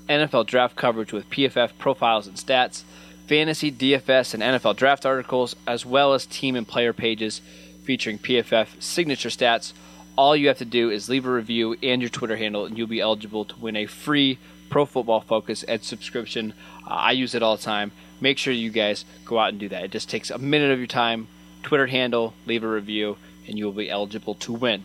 NFL 0.09 0.47
draft 0.47 0.77
coverage 0.77 1.13
with 1.13 1.29
PFF 1.31 1.73
profiles 1.79 2.27
and 2.27 2.37
stats, 2.37 2.85
fantasy, 3.27 3.71
DFS, 3.71 4.35
and 4.35 4.43
NFL 4.43 4.77
draft 4.77 5.05
articles, 5.05 5.55
as 5.67 5.85
well 5.85 6.15
as 6.15 6.27
team 6.27 6.57
and 6.57 6.67
player 6.67 6.93
pages 6.93 7.41
featuring 7.85 8.19
PFF 8.19 8.81
signature 8.83 9.29
stats. 9.29 9.73
All 10.17 10.35
you 10.35 10.49
have 10.49 10.59
to 10.59 10.65
do 10.65 10.91
is 10.91 11.09
leave 11.09 11.27
a 11.27 11.31
review 11.31 11.77
and 11.83 12.03
your 12.03 12.11
Twitter 12.11 12.37
handle, 12.37 12.65
and 12.65 12.77
you'll 12.77 12.87
be 12.87 13.01
eligible 13.01 13.45
to 13.45 13.57
win 13.57 13.77
a 13.77 13.87
free 13.87 14.39
Pro 14.69 14.85
Football 14.85 15.21
Focus 15.21 15.65
Edge 15.67 15.85
subscription. 15.85 16.53
Uh, 16.87 16.95
I 16.95 17.13
use 17.13 17.35
it 17.35 17.43
all 17.43 17.57
the 17.57 17.63
time. 17.63 17.93
Make 18.21 18.39
sure 18.39 18.53
you 18.53 18.71
guys 18.71 19.05
go 19.25 19.39
out 19.39 19.51
and 19.51 19.61
do 19.61 19.69
that. 19.69 19.85
It 19.85 19.91
just 19.91 20.11
takes 20.11 20.31
a 20.31 20.39
minute 20.39 20.71
of 20.71 20.79
your 20.79 20.87
time. 20.87 21.29
Twitter 21.63 21.87
handle, 21.87 22.35
leave 22.47 22.65
a 22.65 22.69
review, 22.69 23.17
and 23.47 23.59
you 23.59 23.65
will 23.65 23.73
be 23.73 23.91
eligible 23.91 24.35
to 24.35 24.53
win. 24.53 24.85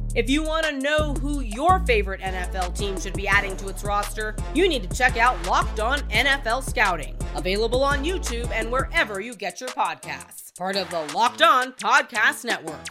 If 0.13 0.29
you 0.29 0.43
want 0.43 0.65
to 0.65 0.73
know 0.73 1.13
who 1.13 1.39
your 1.39 1.79
favorite 1.85 2.19
NFL 2.19 2.77
team 2.77 2.99
should 2.99 3.13
be 3.13 3.29
adding 3.29 3.55
to 3.55 3.69
its 3.69 3.85
roster, 3.85 4.35
you 4.53 4.67
need 4.67 4.83
to 4.83 4.97
check 4.97 5.15
out 5.15 5.41
Locked 5.47 5.79
On 5.79 5.99
NFL 6.09 6.69
Scouting, 6.69 7.15
available 7.33 7.81
on 7.81 8.03
YouTube 8.03 8.51
and 8.51 8.69
wherever 8.69 9.21
you 9.21 9.33
get 9.33 9.61
your 9.61 9.69
podcasts. 9.69 10.53
Part 10.57 10.75
of 10.75 10.89
the 10.89 10.99
Locked 11.15 11.41
On 11.41 11.71
Podcast 11.71 12.43
Network. 12.43 12.85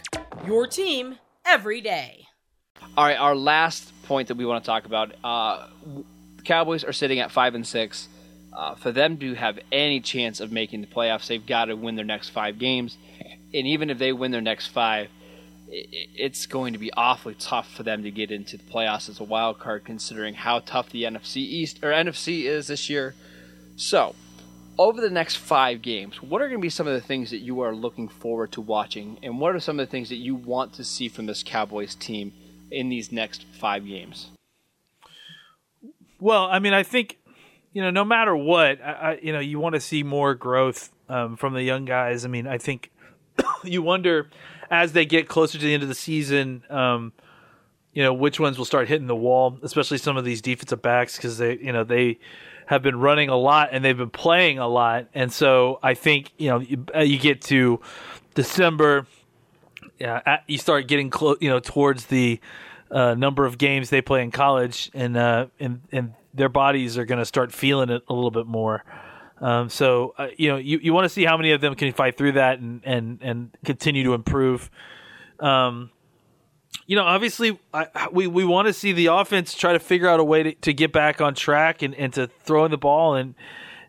Your 0.47 0.65
team 0.65 1.19
every 1.45 1.79
day. 1.79 2.25
All 2.97 3.05
right, 3.05 3.17
our 3.17 3.35
last 3.35 3.93
point 4.05 4.27
that 4.29 4.37
we 4.37 4.45
want 4.45 4.63
to 4.63 4.67
talk 4.67 4.85
about: 4.85 5.13
uh, 5.23 5.67
Cowboys 6.43 6.83
are 6.83 6.93
sitting 6.93 7.19
at 7.19 7.29
five 7.29 7.53
and 7.53 7.67
six. 7.67 8.09
Uh, 8.51 8.73
for 8.73 8.91
them 8.91 9.17
to 9.17 9.35
have 9.35 9.59
any 9.71 9.99
chance 9.99 10.39
of 10.39 10.51
making 10.51 10.81
the 10.81 10.87
playoffs, 10.87 11.27
they've 11.27 11.45
got 11.45 11.65
to 11.65 11.75
win 11.75 11.95
their 11.95 12.03
next 12.03 12.29
five 12.29 12.57
games, 12.57 12.97
and 13.53 13.67
even 13.67 13.91
if 13.91 13.99
they 13.99 14.11
win 14.11 14.31
their 14.31 14.41
next 14.41 14.67
five 14.69 15.09
it's 15.71 16.45
going 16.45 16.73
to 16.73 16.79
be 16.79 16.91
awfully 16.93 17.35
tough 17.35 17.71
for 17.73 17.83
them 17.83 18.03
to 18.03 18.11
get 18.11 18.29
into 18.29 18.57
the 18.57 18.63
playoffs 18.63 19.07
as 19.07 19.19
a 19.19 19.23
wild 19.23 19.59
card, 19.59 19.85
considering 19.85 20.33
how 20.33 20.59
tough 20.59 20.89
the 20.89 21.03
NFC 21.03 21.37
East 21.37 21.79
or 21.81 21.91
NFC 21.91 22.43
is 22.43 22.67
this 22.67 22.89
year. 22.89 23.15
So, 23.77 24.15
over 24.77 24.99
the 24.99 25.09
next 25.09 25.37
five 25.37 25.81
games, 25.81 26.21
what 26.21 26.41
are 26.41 26.47
going 26.47 26.59
to 26.59 26.61
be 26.61 26.69
some 26.69 26.87
of 26.87 26.93
the 26.93 27.01
things 27.01 27.29
that 27.31 27.37
you 27.37 27.61
are 27.61 27.73
looking 27.73 28.09
forward 28.09 28.51
to 28.53 28.61
watching, 28.61 29.17
and 29.23 29.39
what 29.39 29.55
are 29.55 29.59
some 29.59 29.79
of 29.79 29.87
the 29.87 29.91
things 29.91 30.09
that 30.09 30.17
you 30.17 30.35
want 30.35 30.73
to 30.73 30.83
see 30.83 31.07
from 31.07 31.25
this 31.25 31.43
Cowboys 31.43 31.95
team 31.95 32.33
in 32.69 32.89
these 32.89 33.11
next 33.11 33.45
five 33.53 33.85
games? 33.85 34.27
Well, 36.19 36.45
I 36.45 36.59
mean, 36.59 36.73
I 36.73 36.83
think 36.83 37.17
you 37.73 37.81
know, 37.81 37.91
no 37.91 38.03
matter 38.03 38.35
what, 38.35 38.81
I, 38.81 38.91
I 38.91 39.19
you 39.21 39.31
know, 39.31 39.39
you 39.39 39.59
want 39.59 39.75
to 39.75 39.81
see 39.81 40.03
more 40.03 40.35
growth 40.35 40.89
um, 41.07 41.37
from 41.37 41.53
the 41.53 41.63
young 41.63 41.85
guys. 41.85 42.25
I 42.25 42.27
mean, 42.27 42.45
I 42.45 42.57
think 42.57 42.91
you 43.63 43.81
wonder 43.81 44.29
as 44.71 44.93
they 44.93 45.05
get 45.05 45.27
closer 45.27 45.59
to 45.59 45.63
the 45.63 45.73
end 45.73 45.83
of 45.83 45.89
the 45.89 45.95
season, 45.95 46.63
um, 46.69 47.11
you 47.93 48.01
know, 48.01 48.13
which 48.13 48.39
ones 48.39 48.57
will 48.57 48.65
start 48.65 48.87
hitting 48.87 49.07
the 49.07 49.15
wall, 49.15 49.59
especially 49.61 49.97
some 49.97 50.15
of 50.15 50.23
these 50.23 50.41
defensive 50.41 50.81
backs 50.81 51.17
because 51.17 51.37
they, 51.37 51.57
you 51.57 51.73
know, 51.73 51.83
they 51.83 52.17
have 52.67 52.81
been 52.81 52.97
running 52.97 53.27
a 53.27 53.35
lot 53.35 53.69
and 53.73 53.83
they've 53.83 53.97
been 53.97 54.09
playing 54.09 54.57
a 54.57 54.67
lot, 54.67 55.07
and 55.13 55.31
so 55.31 55.77
I 55.83 55.93
think 55.93 56.31
you 56.37 56.49
know 56.49 56.59
you, 56.59 56.85
uh, 56.95 56.99
you 56.99 57.19
get 57.19 57.41
to 57.43 57.81
December, 58.33 59.05
yeah, 59.99 60.39
you 60.47 60.57
start 60.57 60.87
getting 60.87 61.09
close, 61.09 61.37
you 61.41 61.49
know, 61.49 61.59
towards 61.59 62.05
the 62.05 62.39
uh, 62.89 63.13
number 63.13 63.45
of 63.45 63.57
games 63.57 63.89
they 63.89 64.01
play 64.01 64.23
in 64.23 64.31
college, 64.31 64.89
and 64.93 65.17
uh, 65.17 65.47
and 65.59 65.81
and 65.91 66.13
their 66.33 66.47
bodies 66.47 66.97
are 66.97 67.03
going 67.03 67.19
to 67.19 67.25
start 67.25 67.51
feeling 67.51 67.89
it 67.89 68.03
a 68.07 68.13
little 68.13 68.31
bit 68.31 68.47
more. 68.47 68.85
Um, 69.41 69.69
so 69.69 70.13
uh, 70.17 70.27
you 70.37 70.49
know 70.49 70.57
you, 70.57 70.77
you 70.77 70.93
want 70.93 71.05
to 71.05 71.09
see 71.09 71.25
how 71.25 71.35
many 71.35 71.51
of 71.51 71.61
them 71.61 71.73
can 71.75 71.91
fight 71.93 72.15
through 72.15 72.33
that 72.33 72.59
and 72.59 72.81
and 72.85 73.19
and 73.21 73.57
continue 73.65 74.03
to 74.03 74.13
improve. 74.13 74.69
Um, 75.39 75.89
you 76.85 76.95
know, 76.95 77.03
obviously, 77.03 77.59
I, 77.73 78.07
we 78.11 78.27
we 78.27 78.45
want 78.45 78.67
to 78.67 78.73
see 78.73 78.93
the 78.93 79.07
offense 79.07 79.55
try 79.55 79.73
to 79.73 79.79
figure 79.79 80.07
out 80.07 80.19
a 80.19 80.23
way 80.23 80.43
to, 80.43 80.53
to 80.53 80.73
get 80.73 80.93
back 80.93 81.21
on 81.21 81.33
track 81.33 81.81
and, 81.81 81.95
and 81.95 82.13
to 82.13 82.27
throw 82.27 82.65
in 82.65 82.71
the 82.71 82.77
ball 82.77 83.15
and 83.15 83.33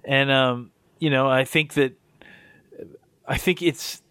and 0.04 0.30
um, 0.30 0.70
you 0.98 1.10
know 1.10 1.28
I 1.28 1.44
think 1.44 1.74
that 1.74 1.92
I 3.26 3.36
think 3.36 3.62
it's 3.62 4.02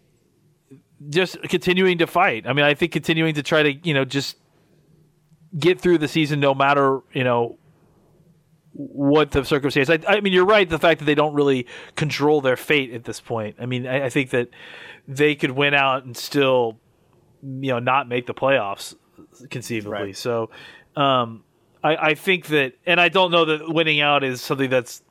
just 1.10 1.40
continuing 1.42 1.98
to 1.98 2.06
fight. 2.06 2.46
I 2.46 2.52
mean, 2.52 2.64
I 2.64 2.74
think 2.74 2.92
continuing 2.92 3.34
to 3.34 3.42
try 3.42 3.62
to 3.62 3.72
you 3.72 3.94
know 3.94 4.04
just 4.04 4.36
get 5.58 5.80
through 5.80 5.98
the 5.98 6.08
season 6.08 6.40
no 6.40 6.54
matter 6.54 7.00
you 7.12 7.24
know 7.24 7.58
what 8.74 9.30
the 9.32 9.44
circumstance. 9.44 9.90
I, 9.90 9.98
I, 10.08 10.20
mean, 10.20 10.32
you're 10.32 10.46
right. 10.46 10.68
The 10.68 10.78
fact 10.78 11.00
that 11.00 11.04
they 11.04 11.14
don't 11.14 11.34
really 11.34 11.66
control 11.96 12.40
their 12.40 12.56
fate 12.56 12.92
at 12.92 13.04
this 13.04 13.20
point. 13.20 13.56
I 13.60 13.66
mean, 13.66 13.86
I, 13.86 14.06
I, 14.06 14.10
think 14.10 14.30
that 14.30 14.48
they 15.06 15.34
could 15.34 15.50
win 15.50 15.74
out 15.74 16.04
and 16.04 16.16
still, 16.16 16.78
you 17.42 17.72
know, 17.72 17.78
not 17.78 18.08
make 18.08 18.26
the 18.26 18.34
playoffs 18.34 18.94
conceivably. 19.50 19.92
Right. 19.92 20.16
So, 20.16 20.50
um, 20.96 21.44
I, 21.84 21.96
I, 21.96 22.14
think 22.14 22.46
that, 22.46 22.74
and 22.86 23.00
I 23.00 23.08
don't 23.08 23.30
know 23.30 23.44
that 23.44 23.68
winning 23.68 24.00
out 24.00 24.24
is 24.24 24.40
something 24.40 24.70
that's 24.70 25.02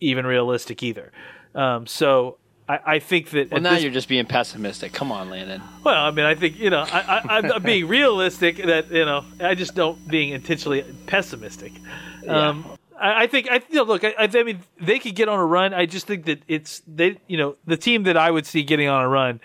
even 0.00 0.26
realistic 0.26 0.82
either. 0.82 1.12
Um, 1.54 1.86
so. 1.86 2.38
I, 2.66 2.98
think 2.98 3.28
that. 3.32 3.50
Well, 3.50 3.60
now 3.60 3.74
this, 3.74 3.82
you're 3.82 3.92
just 3.92 4.08
being 4.08 4.24
pessimistic. 4.24 4.94
Come 4.94 5.12
on, 5.12 5.28
Landon. 5.28 5.60
Well, 5.84 6.02
I 6.02 6.10
mean, 6.12 6.24
I 6.24 6.34
think 6.34 6.58
you 6.58 6.70
know, 6.70 6.80
I, 6.80 7.52
am 7.54 7.62
being 7.62 7.86
realistic. 7.86 8.56
That 8.56 8.90
you 8.90 9.04
know, 9.04 9.22
I 9.38 9.54
just 9.54 9.74
don't 9.74 10.08
being 10.08 10.30
intentionally 10.30 10.82
pessimistic. 11.04 11.74
Yeah. 12.22 12.62
I, 13.00 13.24
I 13.24 13.26
think 13.26 13.50
I 13.50 13.56
you 13.68 13.76
know, 13.76 13.82
look. 13.84 14.04
I, 14.04 14.14
I 14.18 14.42
mean, 14.42 14.60
they 14.80 14.98
could 14.98 15.14
get 15.14 15.28
on 15.28 15.38
a 15.38 15.44
run. 15.44 15.74
I 15.74 15.86
just 15.86 16.06
think 16.06 16.26
that 16.26 16.42
it's 16.48 16.82
they. 16.86 17.18
You 17.26 17.36
know, 17.36 17.56
the 17.66 17.76
team 17.76 18.04
that 18.04 18.16
I 18.16 18.30
would 18.30 18.46
see 18.46 18.62
getting 18.62 18.88
on 18.88 19.02
a 19.02 19.08
run 19.08 19.40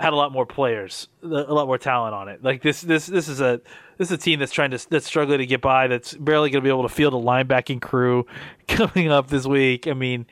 had 0.00 0.14
a 0.14 0.16
lot 0.16 0.32
more 0.32 0.46
players, 0.46 1.08
a 1.22 1.26
lot 1.26 1.66
more 1.66 1.76
talent 1.76 2.14
on 2.14 2.28
it. 2.28 2.42
Like 2.42 2.62
this, 2.62 2.80
this, 2.80 3.04
this 3.04 3.28
is 3.28 3.42
a 3.42 3.60
this 3.98 4.08
is 4.08 4.12
a 4.12 4.16
team 4.16 4.38
that's 4.38 4.52
trying 4.52 4.70
to 4.70 4.88
that's 4.88 5.06
struggling 5.06 5.38
to 5.38 5.46
get 5.46 5.60
by. 5.60 5.88
That's 5.88 6.14
barely 6.14 6.48
going 6.50 6.62
to 6.62 6.66
be 6.66 6.70
able 6.70 6.84
to 6.84 6.88
field 6.88 7.12
a 7.12 7.18
linebacking 7.18 7.82
crew 7.82 8.26
coming 8.68 9.10
up 9.10 9.28
this 9.28 9.46
week. 9.46 9.86
I 9.86 9.92
mean, 9.92 10.26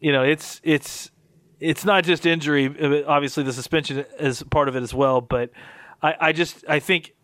you 0.00 0.10
know, 0.10 0.22
it's 0.22 0.60
it's 0.64 1.10
it's 1.60 1.84
not 1.84 2.04
just 2.04 2.24
injury. 2.24 2.66
Uh, 2.66 3.06
obviously, 3.06 3.44
the 3.44 3.52
suspension 3.52 4.06
is 4.18 4.42
part 4.44 4.68
of 4.68 4.76
it 4.76 4.82
as 4.82 4.94
well. 4.94 5.20
But 5.20 5.50
I, 6.02 6.14
I 6.18 6.32
just 6.32 6.64
I 6.66 6.80
think 6.80 7.14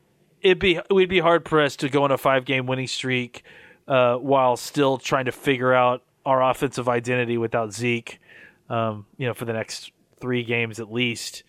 it'd 0.43 0.59
be 0.59 0.79
we'd 0.91 1.09
be 1.09 1.21
hard 1.21 1.47
pressed 1.47 1.81
to 1.81 1.89
go 1.89 2.05
on 2.05 2.11
a 2.11 2.19
five 2.19 2.45
game 2.45 2.67
winning 2.67 2.87
streak 2.87 3.43
uh, 3.89 4.17
while 4.17 4.57
still 4.57 4.99
trying 4.99 5.25
to 5.25 5.33
figure 5.33 5.73
out 5.73 6.03
our 6.25 6.43
offensive 6.43 6.89
identity 6.89 7.39
without 7.39 7.73
Zeke. 7.73 8.21
Um, 8.69 9.07
you 9.17 9.27
know, 9.27 9.33
for 9.33 9.47
the 9.47 9.55
next 9.55 9.93
three 10.21 10.45
games 10.45 10.79
at 10.79 10.93
least, 10.93 11.43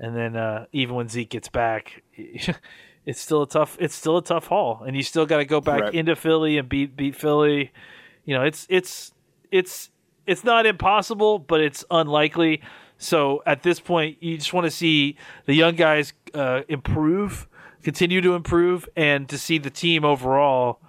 and 0.00 0.16
then 0.16 0.34
uh, 0.34 0.66
even 0.72 0.96
when 0.96 1.08
Zeke 1.08 1.30
gets 1.30 1.48
back, 1.48 2.02
it's 2.16 3.20
still 3.20 3.42
a 3.42 3.48
tough. 3.48 3.76
It's 3.78 3.94
still 3.94 4.16
a 4.16 4.22
tough 4.22 4.48
haul, 4.48 4.82
and 4.84 4.96
you 4.96 5.04
still 5.04 5.24
got 5.24 5.36
to 5.36 5.44
go 5.44 5.60
back 5.60 5.82
right. 5.82 5.94
into 5.94 6.16
Philly 6.16 6.58
and 6.58 6.68
beat 6.68 6.96
beat 6.96 7.14
Philly. 7.14 7.70
You 8.24 8.34
know, 8.34 8.42
it's 8.42 8.66
it's 8.68 9.12
it's 9.52 9.90
it's 10.26 10.42
not 10.42 10.66
impossible, 10.66 11.38
but 11.38 11.60
it's 11.60 11.84
unlikely. 11.92 12.60
So 12.98 13.40
at 13.46 13.62
this 13.62 13.78
point, 13.78 14.20
you 14.20 14.36
just 14.36 14.52
want 14.52 14.64
to 14.64 14.70
see 14.70 15.16
the 15.46 15.54
young 15.54 15.76
guys 15.76 16.12
uh, 16.32 16.62
improve, 16.68 17.46
continue 17.84 18.20
to 18.20 18.34
improve, 18.34 18.88
and 18.96 19.28
to 19.28 19.38
see 19.38 19.58
the 19.58 19.70
team 19.70 20.04
overall 20.04 20.80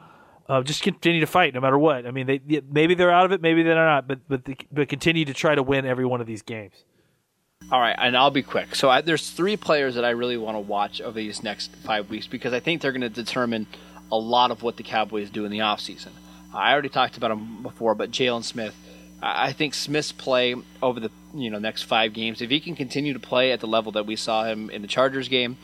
uh, 0.47 0.62
just 0.62 0.84
continue 0.84 1.21
to 1.21 1.27
fight 1.27 1.53
no 1.53 1.62
matter 1.62 1.77
what. 1.77 2.05
I 2.05 2.12
mean, 2.12 2.27
they 2.27 2.62
maybe 2.69 2.95
they're 2.95 3.12
out 3.12 3.25
of 3.25 3.31
it, 3.31 3.41
maybe 3.41 3.63
they're 3.63 3.75
not, 3.75 4.08
but 4.08 4.19
but 4.27 4.41
but 4.71 4.89
continue 4.89 5.25
to 5.25 5.34
try 5.34 5.55
to 5.55 5.63
win 5.63 5.86
every 5.86 6.05
one 6.05 6.21
of 6.21 6.27
these 6.27 6.41
games. 6.41 6.73
All 7.71 7.79
right, 7.79 7.95
and 7.97 8.15
I'll 8.15 8.31
be 8.31 8.43
quick. 8.43 8.75
So 8.75 8.89
I, 8.89 9.01
there's 9.01 9.31
three 9.31 9.58
players 9.58 9.95
that 9.95 10.05
I 10.05 10.12
really 10.12 10.38
want 10.38 10.55
to 10.55 10.60
watch 10.60 11.01
over 11.01 11.15
these 11.15 11.41
next 11.41 11.75
five 11.77 12.10
weeks 12.10 12.27
because 12.27 12.53
I 12.53 12.60
think 12.60 12.81
they're 12.81 12.91
going 12.91 13.01
to 13.01 13.10
determine 13.10 13.65
a 14.12 14.17
lot 14.17 14.51
of 14.51 14.62
what 14.62 14.77
the 14.77 14.84
Cowboys 14.84 15.31
do 15.31 15.45
in 15.45 15.51
the 15.51 15.60
offseason. 15.60 16.12
I 16.53 16.71
already 16.71 16.89
talked 16.89 17.17
about 17.17 17.31
him 17.31 17.63
before, 17.63 17.95
but 17.95 18.12
Jaylon 18.12 18.43
Smith. 18.43 18.75
I 19.21 19.53
think 19.53 19.73
Smith's 19.73 20.12
play 20.12 20.55
over 20.84 20.99
the 20.99 21.10
you 21.34 21.49
know 21.49 21.58
next 21.58 21.84
five 21.84 22.13
games, 22.13 22.41
if 22.41 22.51
he 22.51 22.60
can 22.60 22.75
continue 22.75 23.13
to 23.13 23.19
play 23.19 23.51
at 23.51 23.62
the 23.62 23.67
level 23.67 23.93
that 23.93 24.05
we 24.05 24.15
saw 24.15 24.43
him 24.43 24.69
in 24.69 24.84
the 24.84 24.88
Chargers 24.88 25.27
game, 25.27 25.58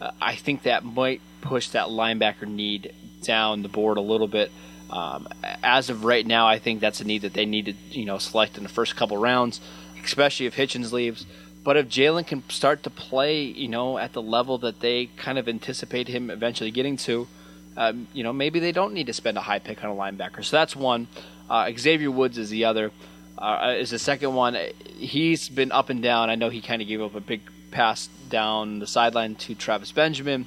uh, 0.00 0.12
I 0.20 0.36
think 0.36 0.62
that 0.62 0.84
might 0.84 1.20
push 1.40 1.68
that 1.70 1.88
linebacker 1.88 2.46
need 2.46 2.94
down 3.22 3.62
the 3.62 3.68
board 3.68 3.98
a 3.98 4.02
little 4.02 4.28
bit. 4.28 4.50
Um, 4.90 5.28
as 5.62 5.90
of 5.90 6.04
right 6.04 6.26
now, 6.26 6.46
I 6.48 6.58
think 6.58 6.80
that's 6.80 7.00
a 7.00 7.04
need 7.04 7.22
that 7.22 7.34
they 7.34 7.44
need 7.44 7.66
to 7.66 7.74
you 7.90 8.04
know 8.06 8.18
select 8.18 8.56
in 8.56 8.62
the 8.62 8.68
first 8.68 8.96
couple 8.96 9.16
rounds. 9.18 9.60
especially 10.04 10.46
if 10.46 10.56
Hitchens 10.56 10.92
leaves. 10.92 11.26
But 11.64 11.76
if 11.76 11.88
Jaylon 11.88 12.26
can 12.26 12.48
start 12.48 12.82
to 12.84 12.90
play, 12.90 13.42
you 13.42 13.68
know, 13.68 13.98
at 13.98 14.12
the 14.12 14.22
level 14.22 14.58
that 14.58 14.80
they 14.80 15.06
kind 15.16 15.38
of 15.38 15.48
anticipate 15.48 16.08
him 16.08 16.30
eventually 16.30 16.70
getting 16.70 16.96
to, 16.98 17.28
um, 17.76 18.08
you 18.14 18.22
know, 18.22 18.32
maybe 18.32 18.58
they 18.58 18.72
don't 18.72 18.94
need 18.94 19.06
to 19.08 19.12
spend 19.12 19.36
a 19.36 19.42
high 19.42 19.58
pick 19.58 19.84
on 19.84 19.90
a 19.90 19.94
linebacker. 19.94 20.44
So 20.44 20.56
that's 20.56 20.74
one. 20.74 21.08
Uh, 21.50 21.70
Xavier 21.76 22.10
Woods 22.10 22.38
is 22.38 22.50
the 22.50 22.64
other. 22.64 22.90
Uh, 23.36 23.74
is 23.78 23.90
the 23.90 23.98
second 23.98 24.34
one. 24.34 24.56
He's 24.96 25.48
been 25.48 25.70
up 25.70 25.90
and 25.90 26.02
down. 26.02 26.30
I 26.30 26.34
know 26.34 26.48
he 26.48 26.60
kind 26.60 26.82
of 26.82 26.88
gave 26.88 27.00
up 27.00 27.14
a 27.14 27.20
big 27.20 27.42
pass 27.70 28.08
down 28.28 28.78
the 28.78 28.86
sideline 28.86 29.34
to 29.36 29.54
Travis 29.54 29.92
Benjamin, 29.92 30.46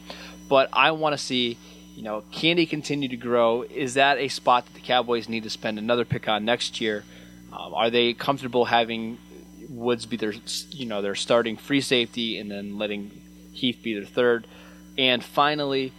but 0.49 0.69
I 0.73 0.91
want 0.91 1.13
to 1.13 1.17
see, 1.17 1.57
you 2.01 2.05
know, 2.05 2.23
can 2.31 2.65
continue 2.65 3.07
to 3.09 3.15
grow? 3.15 3.61
Is 3.61 3.93
that 3.93 4.17
a 4.17 4.27
spot 4.27 4.65
that 4.65 4.73
the 4.73 4.79
Cowboys 4.79 5.29
need 5.29 5.43
to 5.43 5.51
spend 5.51 5.77
another 5.77 6.03
pick 6.03 6.27
on 6.27 6.43
next 6.43 6.81
year? 6.81 7.03
Um, 7.53 7.75
are 7.75 7.91
they 7.91 8.13
comfortable 8.13 8.65
having 8.65 9.19
Woods 9.69 10.07
be 10.07 10.17
their, 10.17 10.33
you 10.71 10.87
know, 10.87 11.03
their 11.03 11.13
starting 11.13 11.57
free 11.57 11.79
safety 11.79 12.39
and 12.39 12.49
then 12.49 12.79
letting 12.79 13.11
Heath 13.53 13.81
be 13.83 13.93
their 13.93 14.05
third? 14.05 14.47
And 14.97 15.23
finally, 15.23 15.93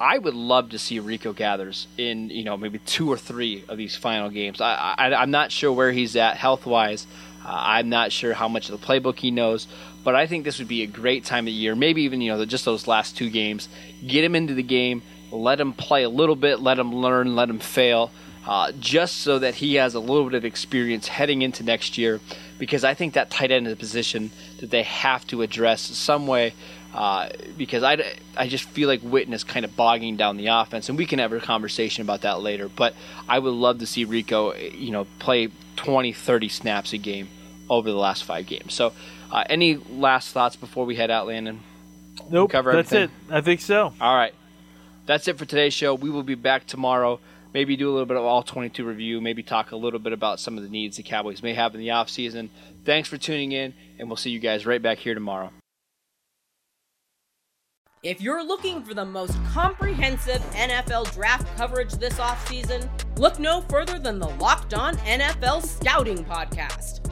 I 0.00 0.16
would 0.16 0.32
love 0.32 0.70
to 0.70 0.78
see 0.78 1.00
Rico 1.00 1.34
Gathers 1.34 1.86
in, 1.98 2.30
you 2.30 2.44
know, 2.44 2.56
maybe 2.56 2.78
two 2.78 3.12
or 3.12 3.18
three 3.18 3.62
of 3.68 3.76
these 3.76 3.94
final 3.94 4.30
games. 4.30 4.58
I, 4.58 4.94
I, 4.96 5.22
am 5.22 5.30
not 5.30 5.52
sure 5.52 5.70
where 5.70 5.92
he's 5.92 6.16
at 6.16 6.38
health 6.38 6.64
wise. 6.64 7.06
Uh, 7.44 7.50
I'm 7.52 7.90
not 7.90 8.10
sure 8.10 8.32
how 8.32 8.48
much 8.48 8.70
of 8.70 8.80
the 8.80 8.86
playbook 8.86 9.18
he 9.18 9.30
knows, 9.30 9.68
but 10.02 10.14
I 10.14 10.26
think 10.26 10.44
this 10.44 10.60
would 10.60 10.68
be 10.68 10.82
a 10.82 10.86
great 10.86 11.26
time 11.26 11.46
of 11.46 11.52
year. 11.52 11.74
Maybe 11.74 12.04
even, 12.04 12.22
you 12.22 12.32
know, 12.32 12.42
just 12.46 12.64
those 12.64 12.86
last 12.86 13.18
two 13.18 13.28
games. 13.28 13.68
Get 14.06 14.24
him 14.24 14.34
into 14.34 14.54
the 14.54 14.62
game, 14.62 15.02
let 15.32 15.60
him 15.60 15.72
play 15.72 16.02
a 16.02 16.08
little 16.08 16.36
bit, 16.36 16.60
let 16.60 16.78
him 16.78 16.94
learn, 16.94 17.34
let 17.34 17.48
him 17.48 17.58
fail 17.58 18.10
uh, 18.46 18.72
just 18.78 19.18
so 19.18 19.38
that 19.38 19.56
he 19.56 19.76
has 19.76 19.94
a 19.94 20.00
little 20.00 20.24
bit 20.24 20.34
of 20.34 20.44
experience 20.44 21.08
heading 21.08 21.42
into 21.42 21.62
next 21.62 21.96
year. 21.96 22.20
Because 22.58 22.84
I 22.84 22.94
think 22.94 23.14
that 23.14 23.30
tight 23.30 23.50
end 23.50 23.66
is 23.66 23.72
a 23.72 23.76
position 23.76 24.30
that 24.60 24.70
they 24.70 24.82
have 24.82 25.26
to 25.28 25.42
address 25.42 25.80
some 25.80 26.26
way. 26.26 26.54
Uh, 26.94 27.30
because 27.56 27.82
I, 27.82 28.16
I 28.36 28.48
just 28.48 28.64
feel 28.64 28.86
like 28.86 29.00
Witten 29.00 29.32
is 29.32 29.44
kind 29.44 29.64
of 29.64 29.74
bogging 29.74 30.16
down 30.16 30.36
the 30.36 30.48
offense, 30.48 30.90
and 30.90 30.98
we 30.98 31.06
can 31.06 31.20
have 31.20 31.32
a 31.32 31.40
conversation 31.40 32.02
about 32.02 32.20
that 32.20 32.40
later. 32.40 32.68
But 32.68 32.94
I 33.28 33.38
would 33.38 33.50
love 33.50 33.78
to 33.78 33.86
see 33.86 34.04
Rico, 34.04 34.54
you 34.54 34.90
know, 34.90 35.06
play 35.18 35.48
20, 35.76 36.12
30 36.12 36.48
snaps 36.50 36.92
a 36.92 36.98
game 36.98 37.28
over 37.70 37.90
the 37.90 37.96
last 37.96 38.24
five 38.24 38.46
games. 38.46 38.74
So, 38.74 38.92
uh, 39.30 39.44
any 39.48 39.76
last 39.76 40.32
thoughts 40.32 40.56
before 40.56 40.84
we 40.84 40.94
head 40.94 41.10
out, 41.10 41.26
Landon? 41.26 41.62
Nope. 42.28 42.50
Cover 42.50 42.72
that's 42.72 42.92
it. 42.92 43.10
I 43.30 43.40
think 43.40 43.62
so. 43.62 43.94
All 43.98 44.14
right. 44.14 44.34
That's 45.06 45.28
it 45.28 45.38
for 45.38 45.44
today's 45.44 45.74
show. 45.74 45.94
We 45.94 46.10
will 46.10 46.22
be 46.22 46.34
back 46.34 46.66
tomorrow 46.66 47.20
maybe 47.52 47.76
do 47.76 47.88
a 47.88 47.92
little 47.92 48.06
bit 48.06 48.16
of 48.16 48.24
all 48.24 48.42
22 48.42 48.84
review, 48.84 49.20
maybe 49.20 49.42
talk 49.42 49.72
a 49.72 49.76
little 49.76 50.00
bit 50.00 50.12
about 50.12 50.40
some 50.40 50.56
of 50.56 50.64
the 50.64 50.70
needs 50.70 50.96
the 50.96 51.02
Cowboys 51.02 51.42
may 51.42 51.54
have 51.54 51.74
in 51.74 51.80
the 51.80 51.88
offseason. 51.88 52.48
Thanks 52.84 53.08
for 53.08 53.18
tuning 53.18 53.52
in, 53.52 53.74
and 53.98 54.08
we'll 54.08 54.16
see 54.16 54.30
you 54.30 54.38
guys 54.38 54.66
right 54.66 54.82
back 54.82 54.98
here 54.98 55.14
tomorrow. 55.14 55.50
If 58.02 58.20
you're 58.20 58.44
looking 58.44 58.82
for 58.82 58.94
the 58.94 59.04
most 59.04 59.36
comprehensive 59.52 60.42
NFL 60.54 61.14
draft 61.14 61.56
coverage 61.56 61.92
this 61.92 62.14
offseason, 62.14 62.88
look 63.16 63.38
no 63.38 63.60
further 63.62 63.98
than 63.98 64.18
the 64.18 64.28
Locked 64.28 64.74
On 64.74 64.96
NFL 64.96 65.64
Scouting 65.64 66.24
Podcast. 66.24 67.11